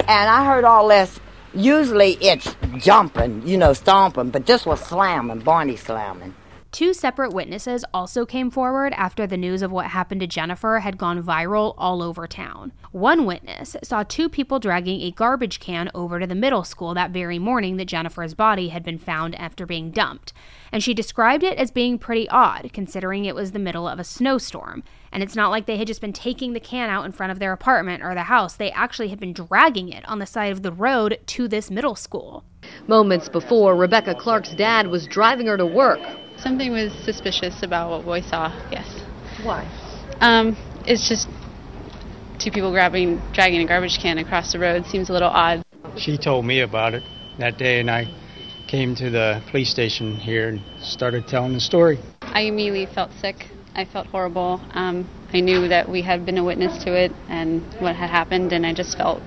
[0.00, 1.20] And I heard all this.
[1.54, 6.34] Usually it's jumping, you know, stomping, but this was slamming, Barney slamming.
[6.72, 10.96] Two separate witnesses also came forward after the news of what happened to Jennifer had
[10.96, 12.72] gone viral all over town.
[12.92, 17.10] One witness saw two people dragging a garbage can over to the middle school that
[17.10, 20.32] very morning that Jennifer's body had been found after being dumped,
[20.72, 24.04] and she described it as being pretty odd considering it was the middle of a
[24.04, 24.82] snowstorm.
[25.12, 27.38] And it's not like they had just been taking the can out in front of
[27.38, 30.62] their apartment or the house, they actually had been dragging it on the side of
[30.62, 32.44] the road to this middle school.
[32.86, 36.00] Moments before, Rebecca Clark's dad was driving her to work
[36.42, 38.88] Something was suspicious about what we saw, yes.
[39.44, 39.62] Why?
[40.20, 41.28] Um, it's just
[42.40, 45.62] two people grabbing, dragging a garbage can across the road seems a little odd.
[45.96, 47.04] She told me about it
[47.38, 48.12] that day, and I
[48.66, 52.00] came to the police station here and started telling the story.
[52.22, 53.46] I immediately felt sick.
[53.76, 54.60] I felt horrible.
[54.72, 58.52] Um, I knew that we had been a witness to it and what had happened,
[58.52, 59.22] and I just felt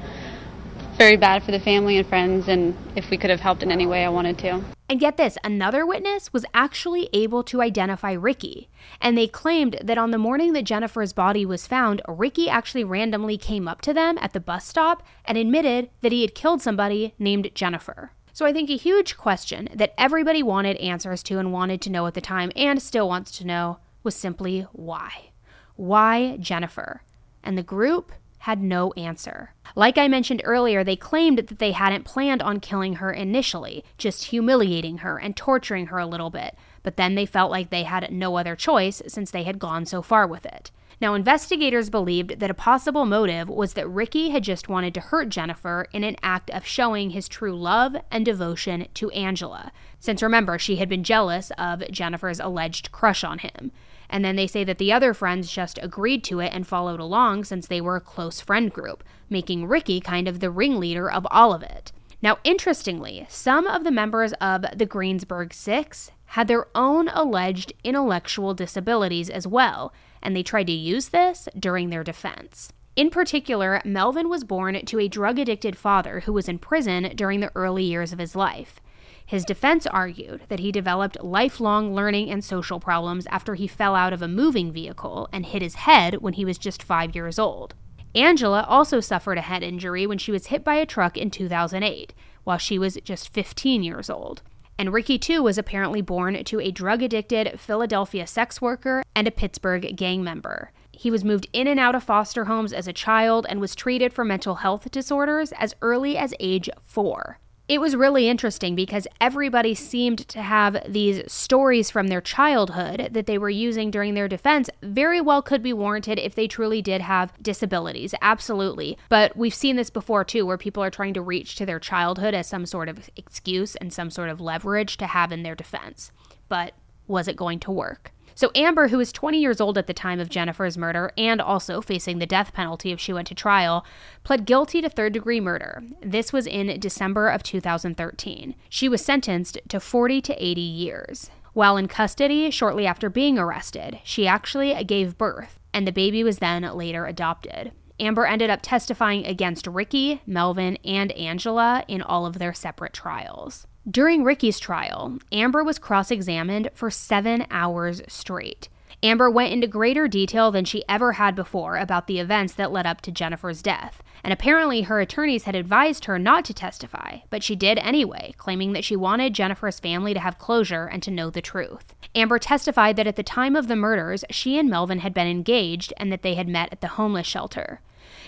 [0.98, 3.86] very bad for the family and friends, and if we could have helped in any
[3.86, 4.75] way, I wanted to.
[4.88, 8.70] And get this another witness was actually able to identify Ricky.
[9.02, 13.38] And they claimed that on the morning that Jennifer's body was found, Ricky actually randomly
[13.38, 17.16] came up to them at the bus stop and admitted that he had killed somebody
[17.18, 18.12] named Jennifer.
[18.32, 22.06] So I think a huge question that everybody wanted answers to and wanted to know
[22.06, 25.32] at the time and still wants to know was simply why?
[25.78, 27.02] Why Jennifer?
[27.44, 28.12] And the group
[28.46, 29.56] had no answer.
[29.76, 34.26] Like I mentioned earlier, they claimed that they hadn't planned on killing her initially, just
[34.26, 38.12] humiliating her and torturing her a little bit, but then they felt like they had
[38.12, 40.70] no other choice since they had gone so far with it.
[41.02, 45.30] Now, investigators believed that a possible motive was that Ricky had just wanted to hurt
[45.30, 50.60] Jennifer in an act of showing his true love and devotion to Angela, since remember,
[50.60, 53.72] she had been jealous of Jennifer's alleged crush on him.
[54.16, 57.44] And then they say that the other friends just agreed to it and followed along
[57.44, 61.54] since they were a close friend group, making Ricky kind of the ringleader of all
[61.54, 61.92] of it.
[62.22, 68.54] Now, interestingly, some of the members of the Greensburg Six had their own alleged intellectual
[68.54, 69.92] disabilities as well,
[70.24, 72.72] and they tried to use this during their defense.
[72.96, 77.42] In particular, Melvin was born to a drug addicted father who was in prison during
[77.42, 78.80] the early years of his life.
[79.26, 84.14] His defense argued that he developed lifelong learning and social problems after he fell out
[84.14, 87.74] of a moving vehicle and hit his head when he was just five years old.
[88.14, 92.14] Angela also suffered a head injury when she was hit by a truck in 2008,
[92.44, 94.44] while she was just 15 years old.
[94.78, 99.32] And Ricky, too, was apparently born to a drug addicted Philadelphia sex worker and a
[99.32, 100.72] Pittsburgh gang member.
[100.92, 104.14] He was moved in and out of foster homes as a child and was treated
[104.14, 109.74] for mental health disorders as early as age four it was really interesting because everybody
[109.74, 114.70] seemed to have these stories from their childhood that they were using during their defense.
[114.84, 118.98] Very well could be warranted if they truly did have disabilities absolutely.
[119.10, 122.34] But we've seen this before too where people are trying to reach to their childhood
[122.34, 126.12] as some sort of excuse and some sort of leverage to have in their defense.
[126.48, 126.74] But
[127.08, 130.20] was it going to work so, Amber, who was 20 years old at the time
[130.20, 133.86] of Jennifer's murder and also facing the death penalty if she went to trial,
[134.24, 135.82] pled guilty to third degree murder.
[136.02, 138.56] This was in December of 2013.
[138.68, 141.32] She was sentenced to 40 to 80 years.
[141.54, 146.40] While in custody, shortly after being arrested, she actually gave birth, and the baby was
[146.40, 147.72] then later adopted.
[147.98, 153.66] Amber ended up testifying against Ricky, Melvin, and Angela in all of their separate trials.
[153.90, 158.68] During Ricky's trial, Amber was cross examined for seven hours straight.
[159.04, 162.88] Amber went into greater detail than she ever had before about the events that led
[162.88, 167.44] up to Jennifer's death, and apparently her attorneys had advised her not to testify, but
[167.44, 171.30] she did anyway, claiming that she wanted Jennifer's family to have closure and to know
[171.30, 171.94] the truth.
[172.16, 175.94] Amber testified that at the time of the murders, she and Melvin had been engaged
[175.98, 177.82] and that they had met at the homeless shelter.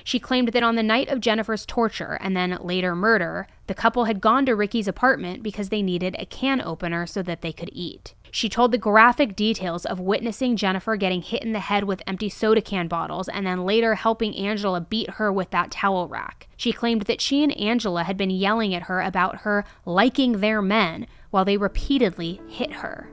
[0.08, 4.06] She claimed that on the night of Jennifer's torture and then later murder, the couple
[4.06, 7.70] had gone to Ricky's apartment because they needed a can opener so that they could
[7.74, 8.14] eat.
[8.32, 12.30] She told the graphic details of witnessing Jennifer getting hit in the head with empty
[12.30, 16.48] soda can bottles and then later helping Angela beat her with that towel rack.
[16.56, 20.62] She claimed that she and Angela had been yelling at her about her liking their
[20.62, 23.10] men while they repeatedly hit her.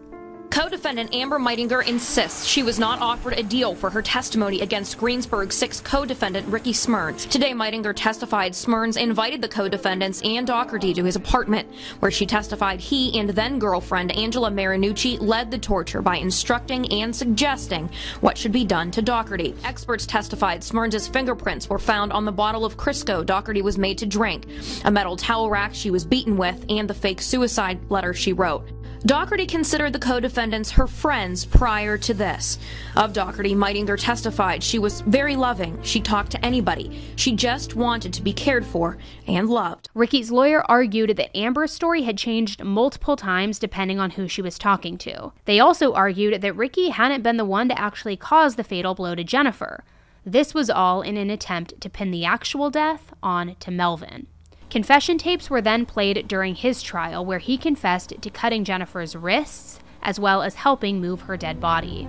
[0.54, 5.52] Co-defendant Amber Meidinger insists she was not offered a deal for her testimony against Greensburg
[5.52, 7.26] 6 co-defendant Ricky Smyrnes.
[7.26, 12.78] Today, Meidinger testified Smyrnes invited the co-defendants and Daugherty to his apartment, where she testified
[12.78, 17.90] he and then-girlfriend Angela Marinucci led the torture by instructing and suggesting
[18.20, 19.56] what should be done to Daugherty.
[19.64, 24.06] Experts testified Smyrnes' fingerprints were found on the bottle of Crisco Daugherty was made to
[24.06, 24.46] drink,
[24.84, 28.70] a metal towel rack she was beaten with, and the fake suicide letter she wrote.
[29.06, 32.58] Daugherty considered the co-defendants her friends prior to this.
[32.96, 35.78] Of Daugherty, Meidinger testified she was very loving.
[35.82, 37.02] She talked to anybody.
[37.16, 38.96] She just wanted to be cared for
[39.26, 39.90] and loved.
[39.92, 44.58] Ricky's lawyer argued that Amber's story had changed multiple times depending on who she was
[44.58, 45.32] talking to.
[45.44, 49.14] They also argued that Ricky hadn't been the one to actually cause the fatal blow
[49.14, 49.84] to Jennifer.
[50.24, 54.28] This was all in an attempt to pin the actual death on to Melvin.
[54.74, 59.78] Confession tapes were then played during his trial, where he confessed to cutting Jennifer's wrists
[60.02, 62.08] as well as helping move her dead body.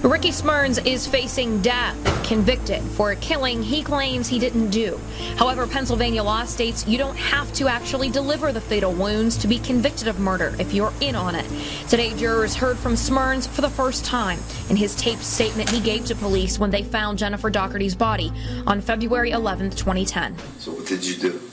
[0.00, 5.00] Ricky Smyrnes is facing death convicted for a killing he claims he didn't do.
[5.36, 9.58] However, Pennsylvania law states you don't have to actually deliver the fatal wounds to be
[9.58, 11.46] convicted of murder if you're in on it.
[11.88, 14.38] Today, jurors heard from Smyrnes for the first time
[14.70, 18.32] in his taped statement he gave to police when they found Jennifer Daugherty's body
[18.68, 20.38] on February 11, 2010.
[20.60, 21.51] So what did you do?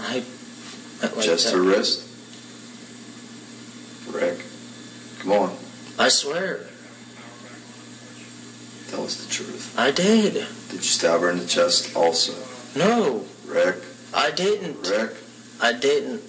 [0.00, 0.24] I,
[1.02, 1.50] like that.
[1.52, 2.06] her wrist?
[4.10, 4.44] Rick,
[5.20, 5.56] come on.
[5.98, 6.66] I swear.
[8.88, 9.74] Tell us the truth.
[9.78, 10.34] I did.
[10.34, 12.32] Did you stab her in the chest also?
[12.78, 13.76] No, Rick,
[14.14, 14.88] I didn't.
[14.88, 15.14] Rick,
[15.60, 16.22] I didn't.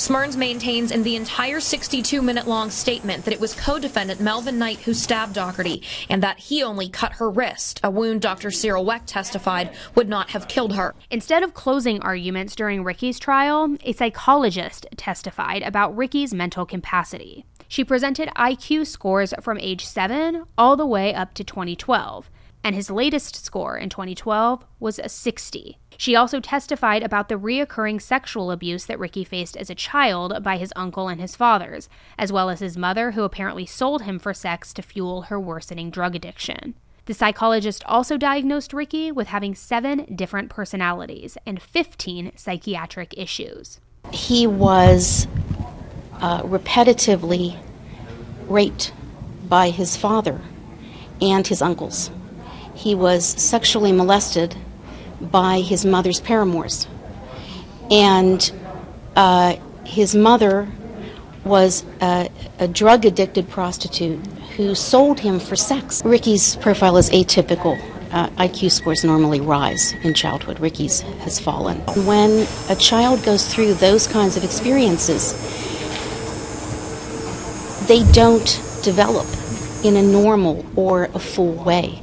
[0.00, 4.58] Smyrnes maintains in the entire 62 minute long statement that it was co defendant Melvin
[4.58, 8.50] Knight who stabbed Daugherty and that he only cut her wrist, a wound Dr.
[8.50, 10.94] Cyril Wecht testified would not have killed her.
[11.10, 17.44] Instead of closing arguments during Ricky's trial, a psychologist testified about Ricky's mental capacity.
[17.68, 22.30] She presented IQ scores from age 7 all the way up to 2012,
[22.62, 25.78] and his latest score in 2012 was a 60.
[25.96, 30.56] She also testified about the reoccurring sexual abuse that Ricky faced as a child by
[30.56, 31.88] his uncle and his fathers,
[32.18, 35.90] as well as his mother, who apparently sold him for sex to fuel her worsening
[35.90, 36.74] drug addiction.
[37.06, 43.80] The psychologist also diagnosed Ricky with having seven different personalities and 15 psychiatric issues.
[44.12, 45.26] He was
[46.20, 47.58] uh, repetitively
[48.48, 48.92] raped
[49.48, 50.40] by his father
[51.20, 52.10] and his uncles.
[52.80, 54.56] He was sexually molested
[55.20, 56.88] by his mother's paramours.
[57.90, 58.50] And
[59.14, 60.66] uh, his mother
[61.44, 64.18] was a, a drug addicted prostitute
[64.56, 66.02] who sold him for sex.
[66.06, 67.78] Ricky's profile is atypical.
[68.12, 70.58] Uh, IQ scores normally rise in childhood.
[70.58, 71.76] Ricky's has fallen.
[72.06, 75.34] When a child goes through those kinds of experiences,
[77.88, 79.26] they don't develop
[79.84, 82.02] in a normal or a full way.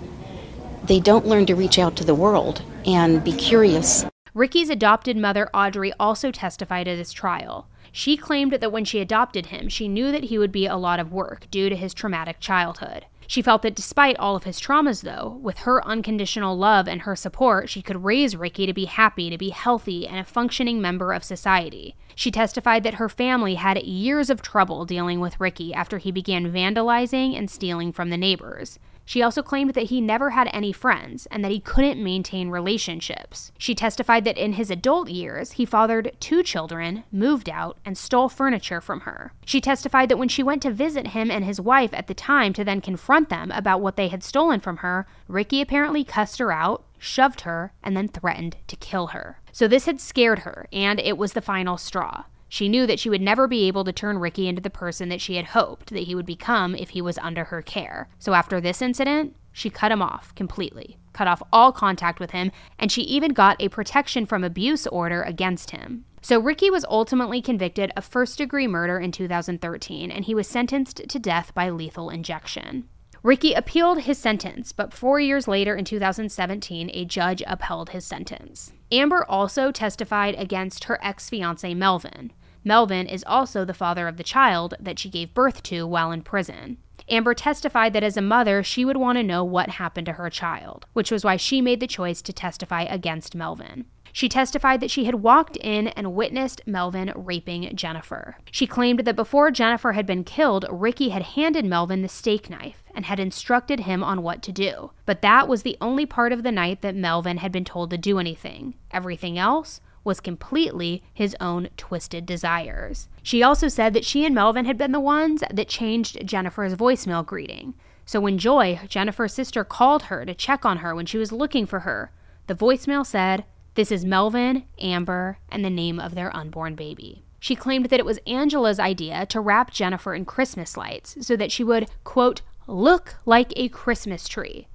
[0.88, 4.06] They don't learn to reach out to the world and be curious.
[4.34, 7.68] Ricky's adopted mother, Audrey, also testified at his trial.
[7.92, 11.00] She claimed that when she adopted him, she knew that he would be a lot
[11.00, 13.06] of work due to his traumatic childhood.
[13.30, 17.18] She felt that despite all of his traumas, though, with her unconditional love and her
[17.18, 21.12] support, she could raise Ricky to be happy, to be healthy, and a functioning member
[21.12, 21.98] of society.
[22.16, 26.54] She testified that her family had years of trouble dealing with Ricky after he began
[26.54, 28.80] vandalizing and stealing from the neighbors.
[29.08, 33.54] She also claimed that he never had any friends and that he couldn't maintain relationships.
[33.58, 38.28] She testified that in his adult years, he fathered two children, moved out, and stole
[38.28, 39.32] furniture from her.
[39.46, 42.52] She testified that when she went to visit him and his wife at the time
[42.52, 46.52] to then confront them about what they had stolen from her, Ricky apparently cussed her
[46.52, 49.40] out, shoved her, and then threatened to kill her.
[49.54, 52.26] So this had scared her, and it was the final straw.
[52.50, 55.22] She knew that she would never be able to turn Ricky into the person that
[55.22, 58.10] she had hoped that he would become if he was under her care.
[58.20, 62.52] So after this incident, she cut him off completely, cut off all contact with him,
[62.78, 66.06] and she even got a protection from abuse order against him.
[66.22, 71.08] So Ricky was ultimately convicted of first degree murder in 2013, and he was sentenced
[71.08, 72.88] to death by lethal injection.
[73.24, 78.74] Ricky appealed his sentence, but four years later in 2017, a judge upheld his sentence.
[78.92, 82.32] Amber also testified against her ex fiance Melvin.
[82.64, 86.22] Melvin is also the father of the child that she gave birth to while in
[86.22, 86.78] prison.
[87.10, 90.30] Amber testified that as a mother, she would want to know what happened to her
[90.30, 93.86] child, which was why she made the choice to testify against Melvin.
[94.12, 98.38] She testified that she had walked in and witnessed Melvin raping Jennifer.
[98.52, 102.84] She claimed that before Jennifer had been killed, Ricky had handed Melvin the steak knife
[102.98, 104.90] and had instructed him on what to do.
[105.06, 107.98] But that was the only part of the night that Melvin had been told to
[107.98, 108.74] do anything.
[108.90, 113.08] Everything else was completely his own twisted desires.
[113.22, 117.24] She also said that she and Melvin had been the ones that changed Jennifer's voicemail
[117.24, 117.76] greeting.
[118.04, 121.68] So when Joy, Jennifer's sister, called her to check on her when she was looking
[121.68, 122.12] for her,
[122.48, 123.46] the voicemail said,
[123.76, 127.24] This is Melvin, Amber, and the name of their unborn baby.
[127.40, 131.52] She claimed that it was Angela's idea to wrap Jennifer in Christmas lights so that
[131.52, 134.68] she would, quote, look like a Christmas tree.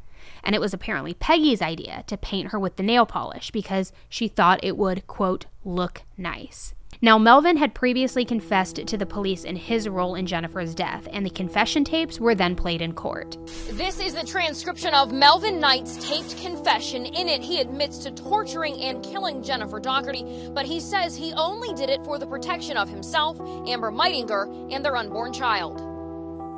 [0.42, 4.26] And it was apparently Peggy's idea to paint her with the nail polish because she
[4.26, 6.74] thought it would, quote, look nice.
[7.04, 11.26] Now, Melvin had previously confessed to the police in his role in Jennifer's death, and
[11.26, 13.36] the confession tapes were then played in court.
[13.72, 17.04] This is the transcription of Melvin Knight's taped confession.
[17.04, 21.74] In it, he admits to torturing and killing Jennifer Daugherty, but he says he only
[21.74, 25.91] did it for the protection of himself, Amber Meidinger, and their unborn child.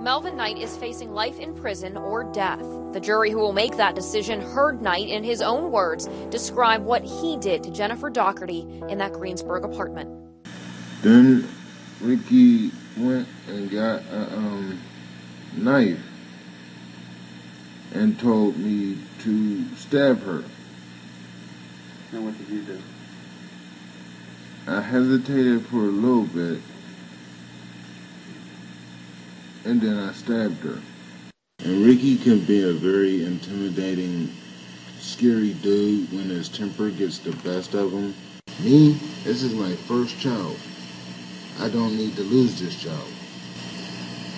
[0.05, 2.61] Melvin Knight is facing life in prison or death.
[2.93, 7.03] The jury who will make that decision heard Knight, in his own words, describe what
[7.03, 10.11] he did to Jennifer Daugherty in that Greensburg apartment.
[11.01, 11.49] Then
[12.03, 14.79] Ricky went and got a um,
[15.57, 16.05] knife
[17.95, 20.45] and told me to stab her.
[22.13, 22.83] And what did you do?
[24.67, 26.61] I hesitated for a little bit
[29.65, 30.79] and then I stabbed her.
[31.61, 34.33] And Ricky can be a very intimidating,
[34.99, 38.15] scary dude when his temper gets the best of him.
[38.61, 38.93] Me,
[39.25, 40.57] this is my first child.
[41.61, 43.09] I don't need to lose this child.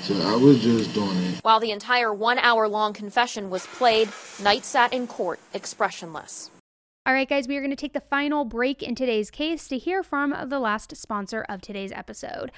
[0.03, 1.41] So I was just doing it.
[1.43, 4.09] While the entire one hour long confession was played,
[4.41, 6.51] Knight sat in court expressionless.
[7.07, 9.79] All right, guys, we are going to take the final break in today's case to
[9.79, 12.53] hear from the last sponsor of today's episode.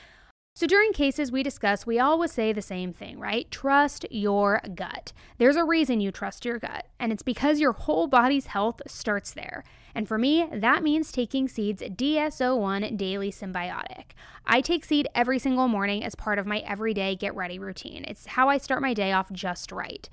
[0.59, 3.49] So, during cases we discuss, we always say the same thing, right?
[3.49, 5.13] Trust your gut.
[5.37, 9.31] There's a reason you trust your gut, and it's because your whole body's health starts
[9.31, 9.63] there.
[9.95, 14.13] And for me, that means taking Seed's DS-01 Daily Symbiotic.
[14.51, 18.07] I take Seed every single morning as part of my everyday get ready routine.
[18.09, 20.09] It's how I start my day off just right.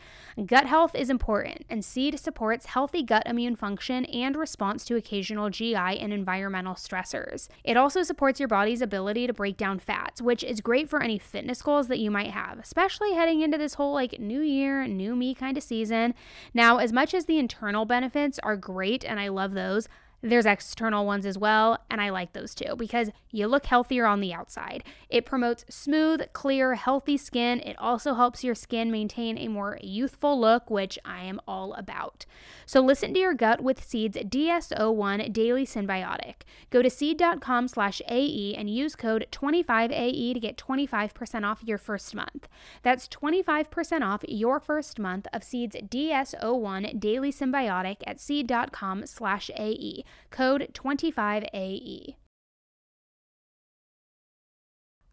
[0.45, 5.49] Gut health is important, and Seed supports healthy gut immune function and response to occasional
[5.49, 7.47] GI and environmental stressors.
[7.63, 11.17] It also supports your body's ability to break down fats, which is great for any
[11.17, 15.15] fitness goals that you might have, especially heading into this whole like new year, new
[15.15, 16.13] me kind of season.
[16.53, 19.87] Now, as much as the internal benefits are great and I love those, those
[20.21, 24.21] there's external ones as well, and I like those too because you look healthier on
[24.21, 24.83] the outside.
[25.09, 27.59] It promotes smooth, clear, healthy skin.
[27.59, 32.25] It also helps your skin maintain a more youthful look, which I am all about.
[32.65, 36.35] So listen to your gut with Seed's DS-01 Daily Symbiotic.
[36.71, 42.15] Go to seed.com slash AE and use code 25AE to get 25% off your first
[42.15, 42.47] month.
[42.81, 50.03] That's 25% off your first month of Seed's DS-01 Daily Symbiotic at seed.com slash AE
[50.31, 52.15] code 25AE.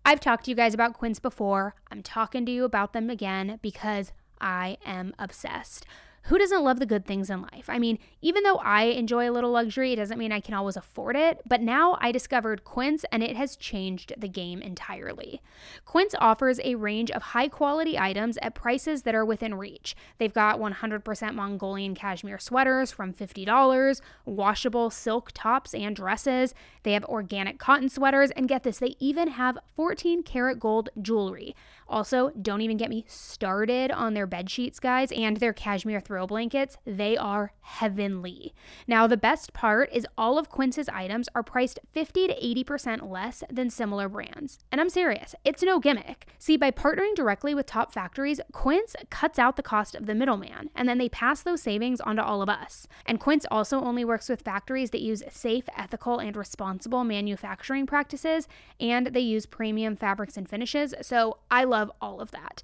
[0.05, 1.75] I've talked to you guys about Quince before.
[1.91, 5.87] I'm talking to you about them again because I am obsessed.
[6.27, 7.69] Who doesn't love the good things in life?
[7.69, 10.77] I mean, even though I enjoy a little luxury, it doesn't mean I can always
[10.77, 11.41] afford it.
[11.47, 15.43] But now I discovered Quince and it has changed the game entirely.
[15.85, 19.97] Quince offers a range of high quality items at prices that are within reach.
[20.19, 26.55] They've got 100% Mongolian cashmere sweaters from $50, washable silk tops and dresses.
[26.85, 31.57] They have organic cotton sweaters, and get this, they even have 14 karat gold jewelry.
[31.93, 36.27] Also, don't even get me started on their bed sheets, guys, and their cashmere throw
[36.27, 36.79] blankets.
[36.87, 38.55] They are heavenly.
[38.87, 43.45] Now, the best part is all of Quince's items are priced 50 to 80% less
[43.51, 44.59] than similar brands.
[44.73, 46.27] And I'm serious, it's no gimmick.
[46.39, 50.71] See, by partnering directly with top factories, Quince cuts out the cost of the middleman,
[50.75, 52.89] and then they pass those savings on to all of us.
[53.05, 58.49] And Quince also only works with factories that use safe, ethical, and responsible manufacturing practices,
[58.81, 60.95] and they use premium fabrics and finishes.
[61.03, 62.63] So I love all of that.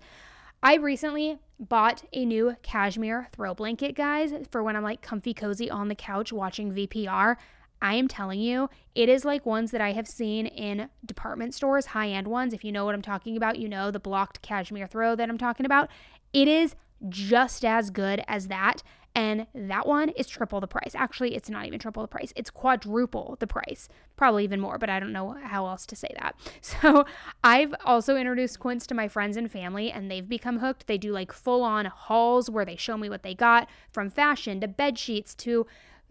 [0.62, 5.70] I recently bought a new cashmere throw blanket, guys, for when I'm like comfy cozy
[5.70, 7.36] on the couch watching VPR.
[7.80, 11.86] I am telling you, it is like ones that I have seen in department stores,
[11.86, 12.52] high end ones.
[12.52, 15.38] If you know what I'm talking about, you know the blocked cashmere throw that I'm
[15.38, 15.88] talking about.
[16.32, 16.74] It is
[17.08, 18.82] just as good as that.
[19.18, 20.92] And that one is triple the price.
[20.94, 23.88] Actually, it's not even triple the price, it's quadruple the price.
[24.14, 26.36] Probably even more, but I don't know how else to say that.
[26.62, 27.04] So
[27.42, 30.86] I've also introduced Quince to my friends and family, and they've become hooked.
[30.86, 34.60] They do like full on hauls where they show me what they got from fashion
[34.60, 35.66] to bed sheets to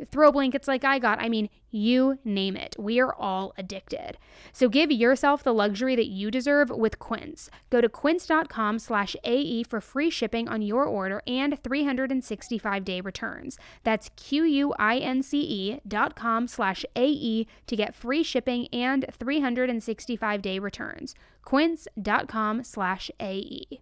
[0.05, 1.19] throw blankets like I got.
[1.19, 2.75] I mean, you name it.
[2.79, 4.17] We are all addicted.
[4.53, 7.49] So give yourself the luxury that you deserve with Quince.
[7.69, 13.57] Go to quince.com slash AE for free shipping on your order and 365-day returns.
[13.83, 21.15] That's Q-U-I-N-C-E dot com slash AE to get free shipping and 365-day returns.
[21.43, 23.81] quince.com slash AE.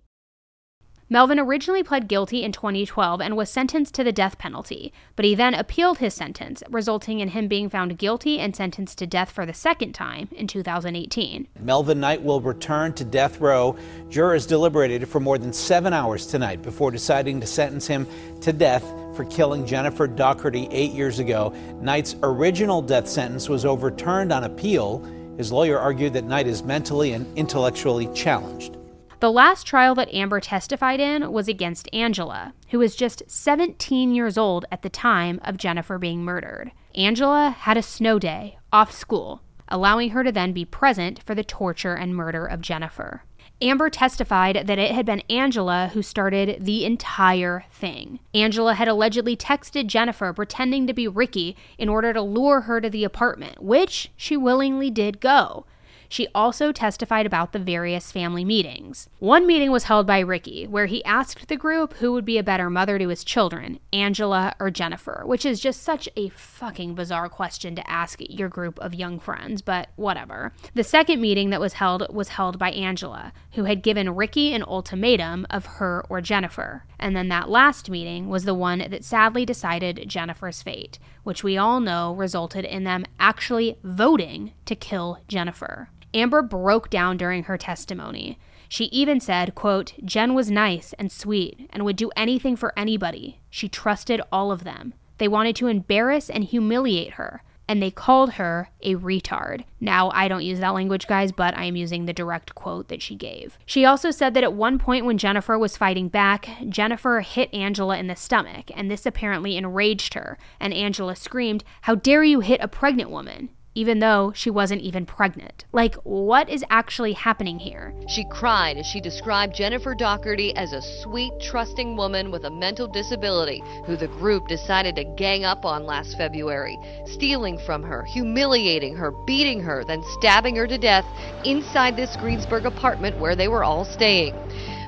[1.08, 5.36] Melvin originally pled guilty in 2012 and was sentenced to the death penalty, but he
[5.36, 9.46] then appealed his sentence, resulting in him being found guilty and sentenced to death for
[9.46, 11.48] the second time in 2018.
[11.60, 13.78] Melvin Knight will return to death row.
[14.10, 18.08] Jurors deliberated for more than seven hours tonight before deciding to sentence him
[18.42, 18.84] to death
[19.16, 21.54] for killing Jennifer Daugherty eight years ago.
[21.82, 25.06] Knight's original death sentence was overturned on appeal.
[25.38, 28.78] His lawyer argued that Knight is mentally and intellectually challenged.
[29.22, 34.38] The last trial that Amber testified in was against Angela, who was just 17 years
[34.38, 36.72] old at the time of Jennifer being murdered.
[36.94, 41.44] Angela had a snow day off school, allowing her to then be present for the
[41.44, 43.24] torture and murder of Jennifer.
[43.62, 48.20] Amber testified that it had been Angela who started the entire thing.
[48.34, 52.90] Angela had allegedly texted Jennifer pretending to be Ricky in order to lure her to
[52.90, 55.66] the apartment, which she willingly did go.
[56.10, 59.10] She also testified about the various family meetings.
[59.20, 62.44] One meeting was held by Ricky, where he asked the group who would be a
[62.44, 67.30] better mother to his children, Angela or Jennifer, which is just such a fucking bizarre
[67.30, 70.54] question to ask your group of young friends, but whatever.
[70.74, 74.64] The second meeting that was held was held by Angela, who had given Ricky an
[74.64, 76.84] ultimatum of her or Jennifer.
[77.00, 81.58] And then that last meeting was the one that sadly decided Jennifer's fate, which we
[81.58, 85.90] all know resulted in them actually voting to kill Jennifer.
[86.14, 88.40] Amber broke down during her testimony.
[88.70, 93.42] She even said, quote, Jen was nice and sweet and would do anything for anybody.
[93.50, 94.94] She trusted all of them.
[95.18, 99.64] They wanted to embarrass and humiliate her, and they called her a retard.
[99.80, 103.02] Now, I don't use that language, guys, but I am using the direct quote that
[103.02, 103.58] she gave.
[103.66, 107.98] She also said that at one point when Jennifer was fighting back, Jennifer hit Angela
[107.98, 112.62] in the stomach, and this apparently enraged her, and Angela screamed, How dare you hit
[112.62, 113.50] a pregnant woman?
[113.78, 115.66] Even though she wasn't even pregnant.
[115.74, 117.94] Like, what is actually happening here?
[118.08, 122.88] She cried as she described Jennifer Daugherty as a sweet, trusting woman with a mental
[122.88, 128.96] disability who the group decided to gang up on last February, stealing from her, humiliating
[128.96, 131.06] her, beating her, then stabbing her to death
[131.44, 134.34] inside this Greensburg apartment where they were all staying.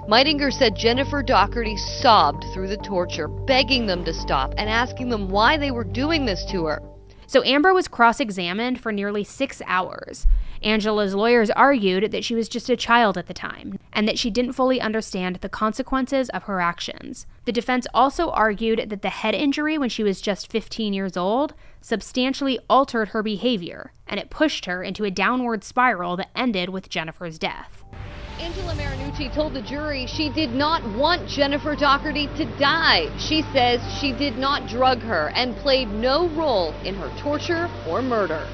[0.07, 5.29] Meidinger said Jennifer Daugherty sobbed through the torture, begging them to stop and asking them
[5.29, 6.81] why they were doing this to her.
[7.27, 10.25] So Amber was cross examined for nearly six hours.
[10.63, 14.31] Angela's lawyers argued that she was just a child at the time and that she
[14.31, 17.27] didn't fully understand the consequences of her actions.
[17.43, 21.53] The defense also argued that the head injury when she was just 15 years old
[21.81, 26.89] substantially altered her behavior and it pushed her into a downward spiral that ended with
[26.89, 27.83] Jennifer's death.
[28.39, 33.09] Angela Marinucci told the jury she did not want Jennifer Daugherty to die.
[33.17, 38.03] She says she did not drug her and played no role in her torture or
[38.03, 38.47] murder.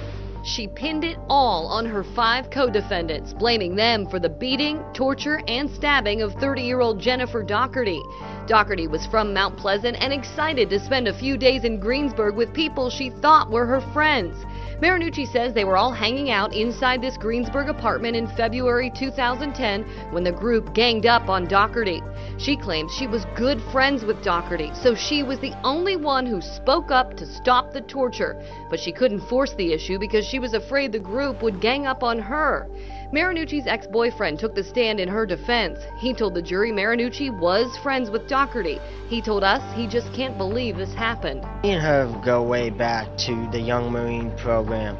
[0.45, 5.41] She pinned it all on her five co defendants, blaming them for the beating, torture,
[5.47, 8.01] and stabbing of 30 year old Jennifer Daugherty.
[8.47, 12.53] Daugherty was from Mount Pleasant and excited to spend a few days in Greensburg with
[12.53, 14.45] people she thought were her friends.
[14.81, 20.23] Marinucci says they were all hanging out inside this Greensburg apartment in February 2010 when
[20.23, 22.01] the group ganged up on Daugherty.
[22.37, 26.41] She claims she was good friends with Daugherty, so she was the only one who
[26.41, 30.53] spoke up to stop the torture, but she couldn't force the issue because she was
[30.53, 32.67] afraid the group would gang up on her.
[33.13, 35.77] Marinucci's ex boyfriend took the stand in her defense.
[35.99, 38.79] He told the jury Marinucci was friends with Daugherty.
[39.07, 41.43] He told us he just can't believe this happened.
[41.61, 44.97] Me and her go way back to the Young Marine program.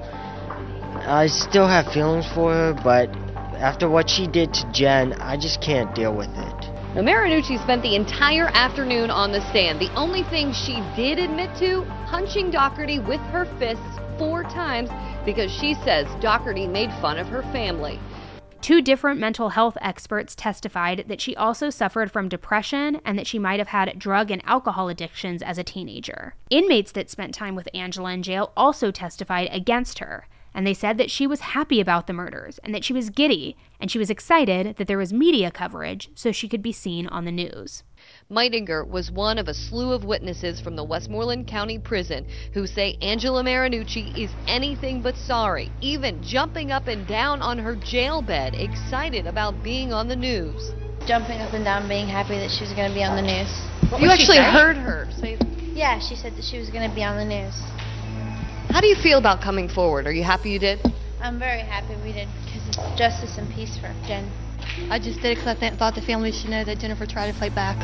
[1.07, 3.09] I still have feelings for her, but
[3.57, 6.69] after what she did to Jen, I just can't deal with it.
[6.93, 9.79] Now, Marinucci spent the entire afternoon on the stand.
[9.79, 14.89] The only thing she did admit to, punching Daugherty with her fists four times
[15.25, 17.99] because she says Daugherty made fun of her family.
[18.63, 23.37] Two different mental health experts testified that she also suffered from depression and that she
[23.37, 26.35] might have had drug and alcohol addictions as a teenager.
[26.49, 30.97] Inmates that spent time with Angela in jail also testified against her, and they said
[30.97, 34.09] that she was happy about the murders and that she was giddy and she was
[34.09, 37.83] excited that there was media coverage so she could be seen on the news.
[38.33, 42.97] Meidinger was one of a slew of witnesses from the Westmoreland County Prison who say
[42.99, 48.55] Angela Marinucci is anything but sorry, even jumping up and down on her jail bed,
[48.55, 50.71] excited about being on the news.
[51.05, 53.53] Jumping up and down, being happy that she was going to be on the news.
[53.91, 55.37] What you actually heard her say.
[55.75, 57.53] Yeah, she said that she was going to be on the news.
[58.71, 60.07] How do you feel about coming forward?
[60.07, 60.79] Are you happy you did?
[61.21, 64.31] I'm very happy we did because it's justice and peace for Jen.
[64.89, 67.37] I just did it because I thought the family should know that Jennifer tried to
[67.37, 67.77] fight back.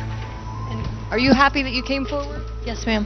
[1.10, 2.42] And are you happy that you came forward?
[2.64, 3.04] Yes, ma'am.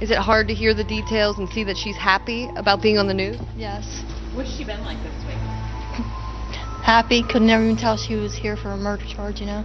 [0.00, 3.06] Is it hard to hear the details and see that she's happy about being on
[3.06, 3.36] the news?
[3.56, 4.02] Yes.
[4.34, 5.34] What's she been like this week?
[6.82, 7.22] happy.
[7.22, 9.64] Could never even tell she was here for a murder charge, you know?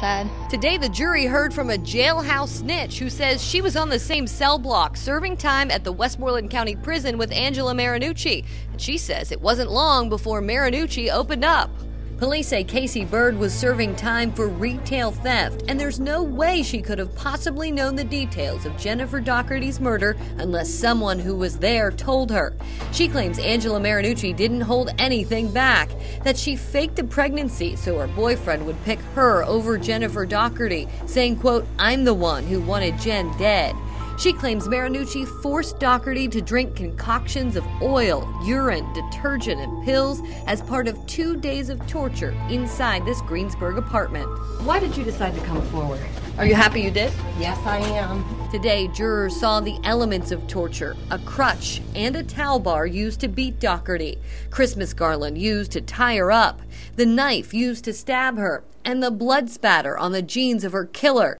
[0.00, 0.28] Sad.
[0.50, 4.26] Today, the jury heard from a jailhouse snitch who says she was on the same
[4.26, 8.44] cell block serving time at the Westmoreland County Prison with Angela Marinucci.
[8.72, 11.70] And she says it wasn't long before Marinucci opened up.
[12.18, 16.80] Police say Casey Bird was serving time for retail theft, and there's no way she
[16.80, 21.90] could have possibly known the details of Jennifer Daugherty's murder unless someone who was there
[21.90, 22.54] told her.
[22.90, 25.90] She claims Angela Marinucci didn't hold anything back,
[26.24, 31.36] that she faked a pregnancy so her boyfriend would pick her over Jennifer Daugherty, saying,
[31.36, 33.76] quote, I'm the one who wanted Jen dead.
[34.18, 40.62] She claims Marinucci forced Daugherty to drink concoctions of oil, urine, detergent, and pills as
[40.62, 44.26] part of two days of torture inside this Greensburg apartment.
[44.64, 46.00] Why did you decide to come forward?
[46.38, 47.12] Are you happy you did?
[47.38, 48.24] Yes, I am.
[48.50, 53.28] Today, jurors saw the elements of torture a crutch and a towel bar used to
[53.28, 54.18] beat Daugherty,
[54.50, 56.62] Christmas garland used to tie her up,
[56.96, 60.86] the knife used to stab her, and the blood spatter on the jeans of her
[60.86, 61.36] killer.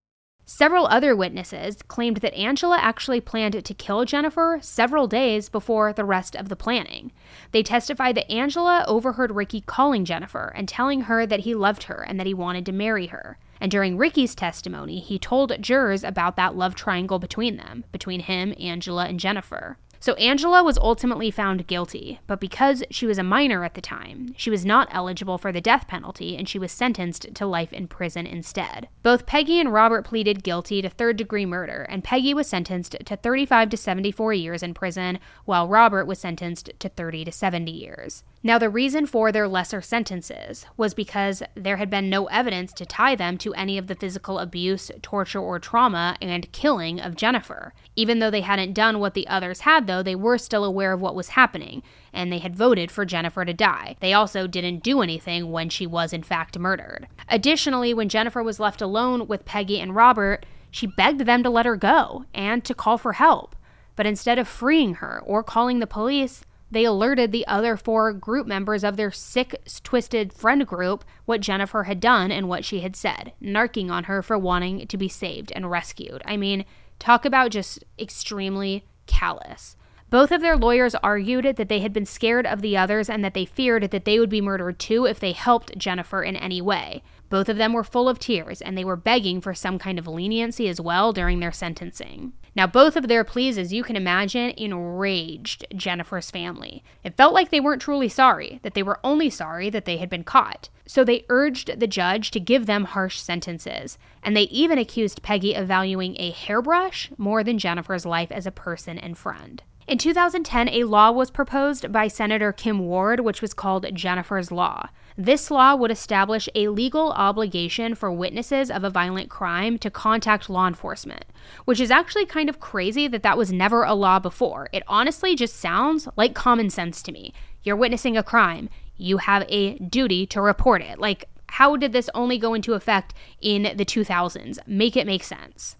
[0.48, 6.04] Several other witnesses claimed that Angela actually planned to kill Jennifer several days before the
[6.04, 7.10] rest of the planning.
[7.50, 12.00] They testified that Angela overheard Ricky calling Jennifer and telling her that he loved her
[12.06, 13.38] and that he wanted to marry her.
[13.60, 18.54] And during Ricky's testimony, he told jurors about that love triangle between them, between him,
[18.60, 19.78] Angela, and Jennifer.
[20.00, 24.34] So Angela was ultimately found guilty, but because she was a minor at the time,
[24.36, 27.88] she was not eligible for the death penalty and she was sentenced to life in
[27.88, 28.88] prison instead.
[29.02, 33.16] Both Peggy and Robert pleaded guilty to third degree murder, and Peggy was sentenced to
[33.16, 38.24] 35 to 74 years in prison, while Robert was sentenced to 30 to 70 years.
[38.46, 42.86] Now, the reason for their lesser sentences was because there had been no evidence to
[42.86, 47.74] tie them to any of the physical abuse, torture, or trauma and killing of Jennifer.
[47.96, 51.00] Even though they hadn't done what the others had, though, they were still aware of
[51.00, 51.82] what was happening,
[52.12, 53.96] and they had voted for Jennifer to die.
[53.98, 57.08] They also didn't do anything when she was, in fact, murdered.
[57.28, 61.66] Additionally, when Jennifer was left alone with Peggy and Robert, she begged them to let
[61.66, 63.56] her go and to call for help.
[63.96, 68.46] But instead of freeing her or calling the police, they alerted the other four group
[68.46, 72.96] members of their sick, twisted friend group what Jennifer had done and what she had
[72.96, 76.22] said, narking on her for wanting to be saved and rescued.
[76.24, 76.64] I mean,
[76.98, 79.76] talk about just extremely callous.
[80.08, 83.34] Both of their lawyers argued that they had been scared of the others and that
[83.34, 87.02] they feared that they would be murdered too if they helped Jennifer in any way.
[87.28, 90.06] Both of them were full of tears and they were begging for some kind of
[90.06, 92.34] leniency as well during their sentencing.
[92.56, 96.82] Now, both of their pleas, as you can imagine, enraged Jennifer's family.
[97.04, 100.08] It felt like they weren't truly sorry, that they were only sorry that they had
[100.08, 100.70] been caught.
[100.86, 105.52] So they urged the judge to give them harsh sentences, and they even accused Peggy
[105.52, 109.62] of valuing a hairbrush more than Jennifer's life as a person and friend.
[109.86, 114.88] In 2010, a law was proposed by Senator Kim Ward, which was called Jennifer's Law.
[115.18, 120.50] This law would establish a legal obligation for witnesses of a violent crime to contact
[120.50, 121.24] law enforcement,
[121.64, 124.68] which is actually kind of crazy that that was never a law before.
[124.74, 127.32] It honestly just sounds like common sense to me.
[127.62, 130.98] You're witnessing a crime, you have a duty to report it.
[130.98, 134.58] Like, how did this only go into effect in the 2000s?
[134.66, 135.76] Make it make sense.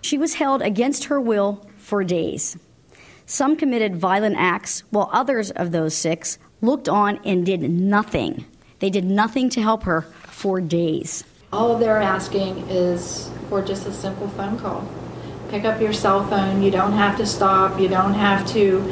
[0.00, 2.56] She was held against her will for days.
[3.26, 8.46] Some committed violent acts, while others of those six looked on and did nothing.
[8.80, 11.24] They did nothing to help her for days.
[11.52, 14.88] All they're asking is for just a simple phone call.
[15.50, 16.62] Pick up your cell phone.
[16.62, 17.78] You don't have to stop.
[17.80, 18.84] You don't have to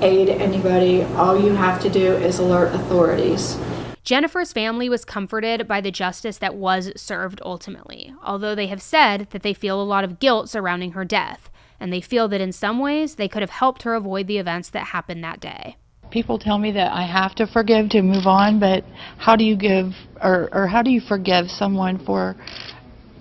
[0.00, 1.02] aid anybody.
[1.02, 3.58] All you have to do is alert authorities.
[4.04, 9.28] Jennifer's family was comforted by the justice that was served ultimately, although they have said
[9.30, 11.50] that they feel a lot of guilt surrounding her death
[11.82, 14.70] and they feel that in some ways they could have helped her avoid the events
[14.70, 15.76] that happened that day.
[16.12, 18.84] People tell me that I have to forgive to move on, but
[19.16, 19.92] how do you give
[20.22, 22.36] or, or how do you forgive someone for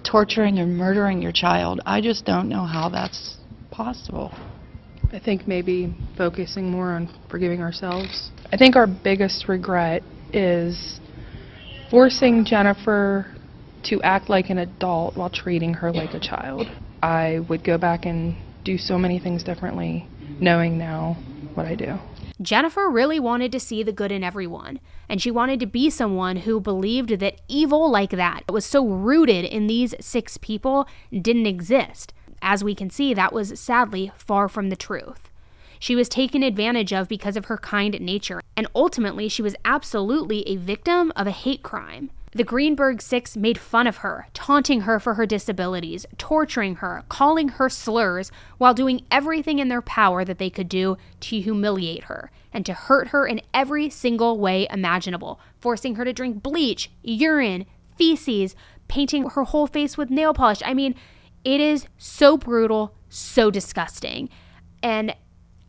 [0.04, 1.80] torturing and murdering your child?
[1.86, 3.38] I just don't know how that's
[3.72, 4.30] possible.
[5.14, 8.30] I think maybe focusing more on forgiving ourselves.
[8.52, 11.00] I think our biggest regret is
[11.90, 13.26] forcing Jennifer
[13.84, 16.68] to act like an adult while treating her like a child.
[17.02, 18.36] I would go back and
[18.66, 20.06] do so many things differently
[20.42, 21.14] knowing now
[21.56, 21.98] what I do.
[22.42, 26.38] Jennifer really wanted to see the good in everyone, and she wanted to be someone
[26.38, 32.14] who believed that evil like that was so rooted in these six people didn't exist.
[32.42, 35.30] As we can see, that was sadly far from the truth.
[35.78, 40.48] She was taken advantage of because of her kind nature, and ultimately, she was absolutely
[40.48, 42.10] a victim of a hate crime.
[42.34, 47.50] The Greensburg Six made fun of her, taunting her for her disabilities, torturing her, calling
[47.50, 52.32] her slurs, while doing everything in their power that they could do to humiliate her
[52.54, 57.66] and to hurt her in every single way imaginable, forcing her to drink bleach, urine,
[57.98, 58.56] feces,
[58.88, 60.62] painting her whole face with nail polish.
[60.66, 60.96] I mean,
[61.44, 64.30] it is so brutal, so disgusting.
[64.82, 65.14] And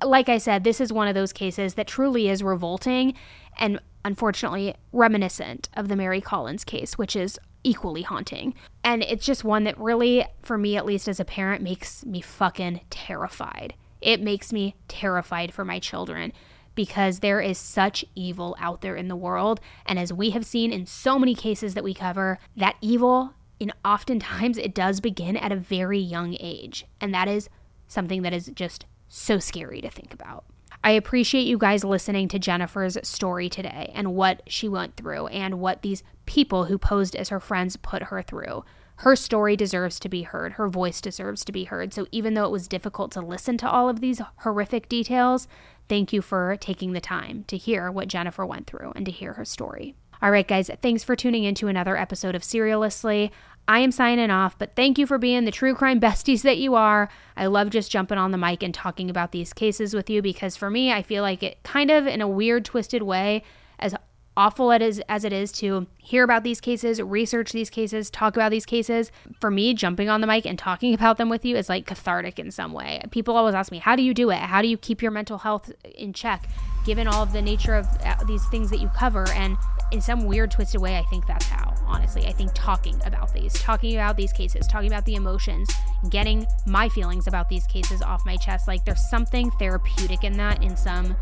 [0.04, 3.14] like I said, this is one of those cases that truly is revolting
[3.58, 8.54] and unfortunately reminiscent of the Mary Collins case, which is equally haunting.
[8.82, 12.20] And it's just one that really, for me at least as a parent, makes me
[12.20, 13.74] fucking terrified.
[14.00, 16.32] It makes me terrified for my children
[16.74, 19.60] because there is such evil out there in the world.
[19.86, 23.72] And as we have seen in so many cases that we cover, that evil, in
[23.84, 26.86] oftentimes, it does begin at a very young age.
[27.00, 27.48] And that is
[27.86, 30.44] something that is just so scary to think about.
[30.84, 35.60] I appreciate you guys listening to Jennifer's story today and what she went through and
[35.60, 38.64] what these people who posed as her friends put her through.
[38.96, 40.54] Her story deserves to be heard.
[40.54, 41.94] Her voice deserves to be heard.
[41.94, 45.46] So, even though it was difficult to listen to all of these horrific details,
[45.88, 49.34] thank you for taking the time to hear what Jennifer went through and to hear
[49.34, 49.94] her story.
[50.22, 53.32] All right, guys, thanks for tuning in to another episode of Serialously.
[53.66, 56.76] I am signing off, but thank you for being the true crime besties that you
[56.76, 57.08] are.
[57.36, 60.56] I love just jumping on the mic and talking about these cases with you because
[60.56, 63.42] for me, I feel like it kind of, in a weird, twisted way,
[63.80, 63.96] as
[64.36, 68.36] awful it is as it is to hear about these cases, research these cases, talk
[68.36, 69.10] about these cases,
[69.40, 72.38] for me, jumping on the mic and talking about them with you is like cathartic
[72.38, 73.02] in some way.
[73.10, 74.38] People always ask me, How do you do it?
[74.38, 76.48] How do you keep your mental health in check,
[76.86, 79.28] given all of the nature of uh, these things that you cover?
[79.30, 79.56] And
[79.92, 82.26] in some weird, twisted way, I think that's how, honestly.
[82.26, 85.70] I think talking about these, talking about these cases, talking about the emotions,
[86.08, 90.62] getting my feelings about these cases off my chest, like there's something therapeutic in that
[90.62, 91.14] in some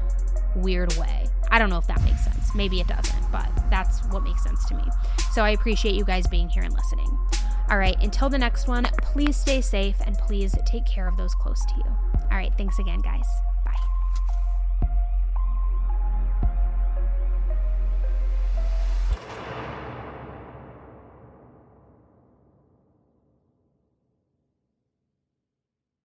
[0.56, 1.26] weird way.
[1.50, 2.54] I don't know if that makes sense.
[2.54, 4.84] Maybe it doesn't, but that's what makes sense to me.
[5.32, 7.18] So I appreciate you guys being here and listening.
[7.70, 11.34] All right, until the next one, please stay safe and please take care of those
[11.34, 12.20] close to you.
[12.30, 13.26] All right, thanks again, guys.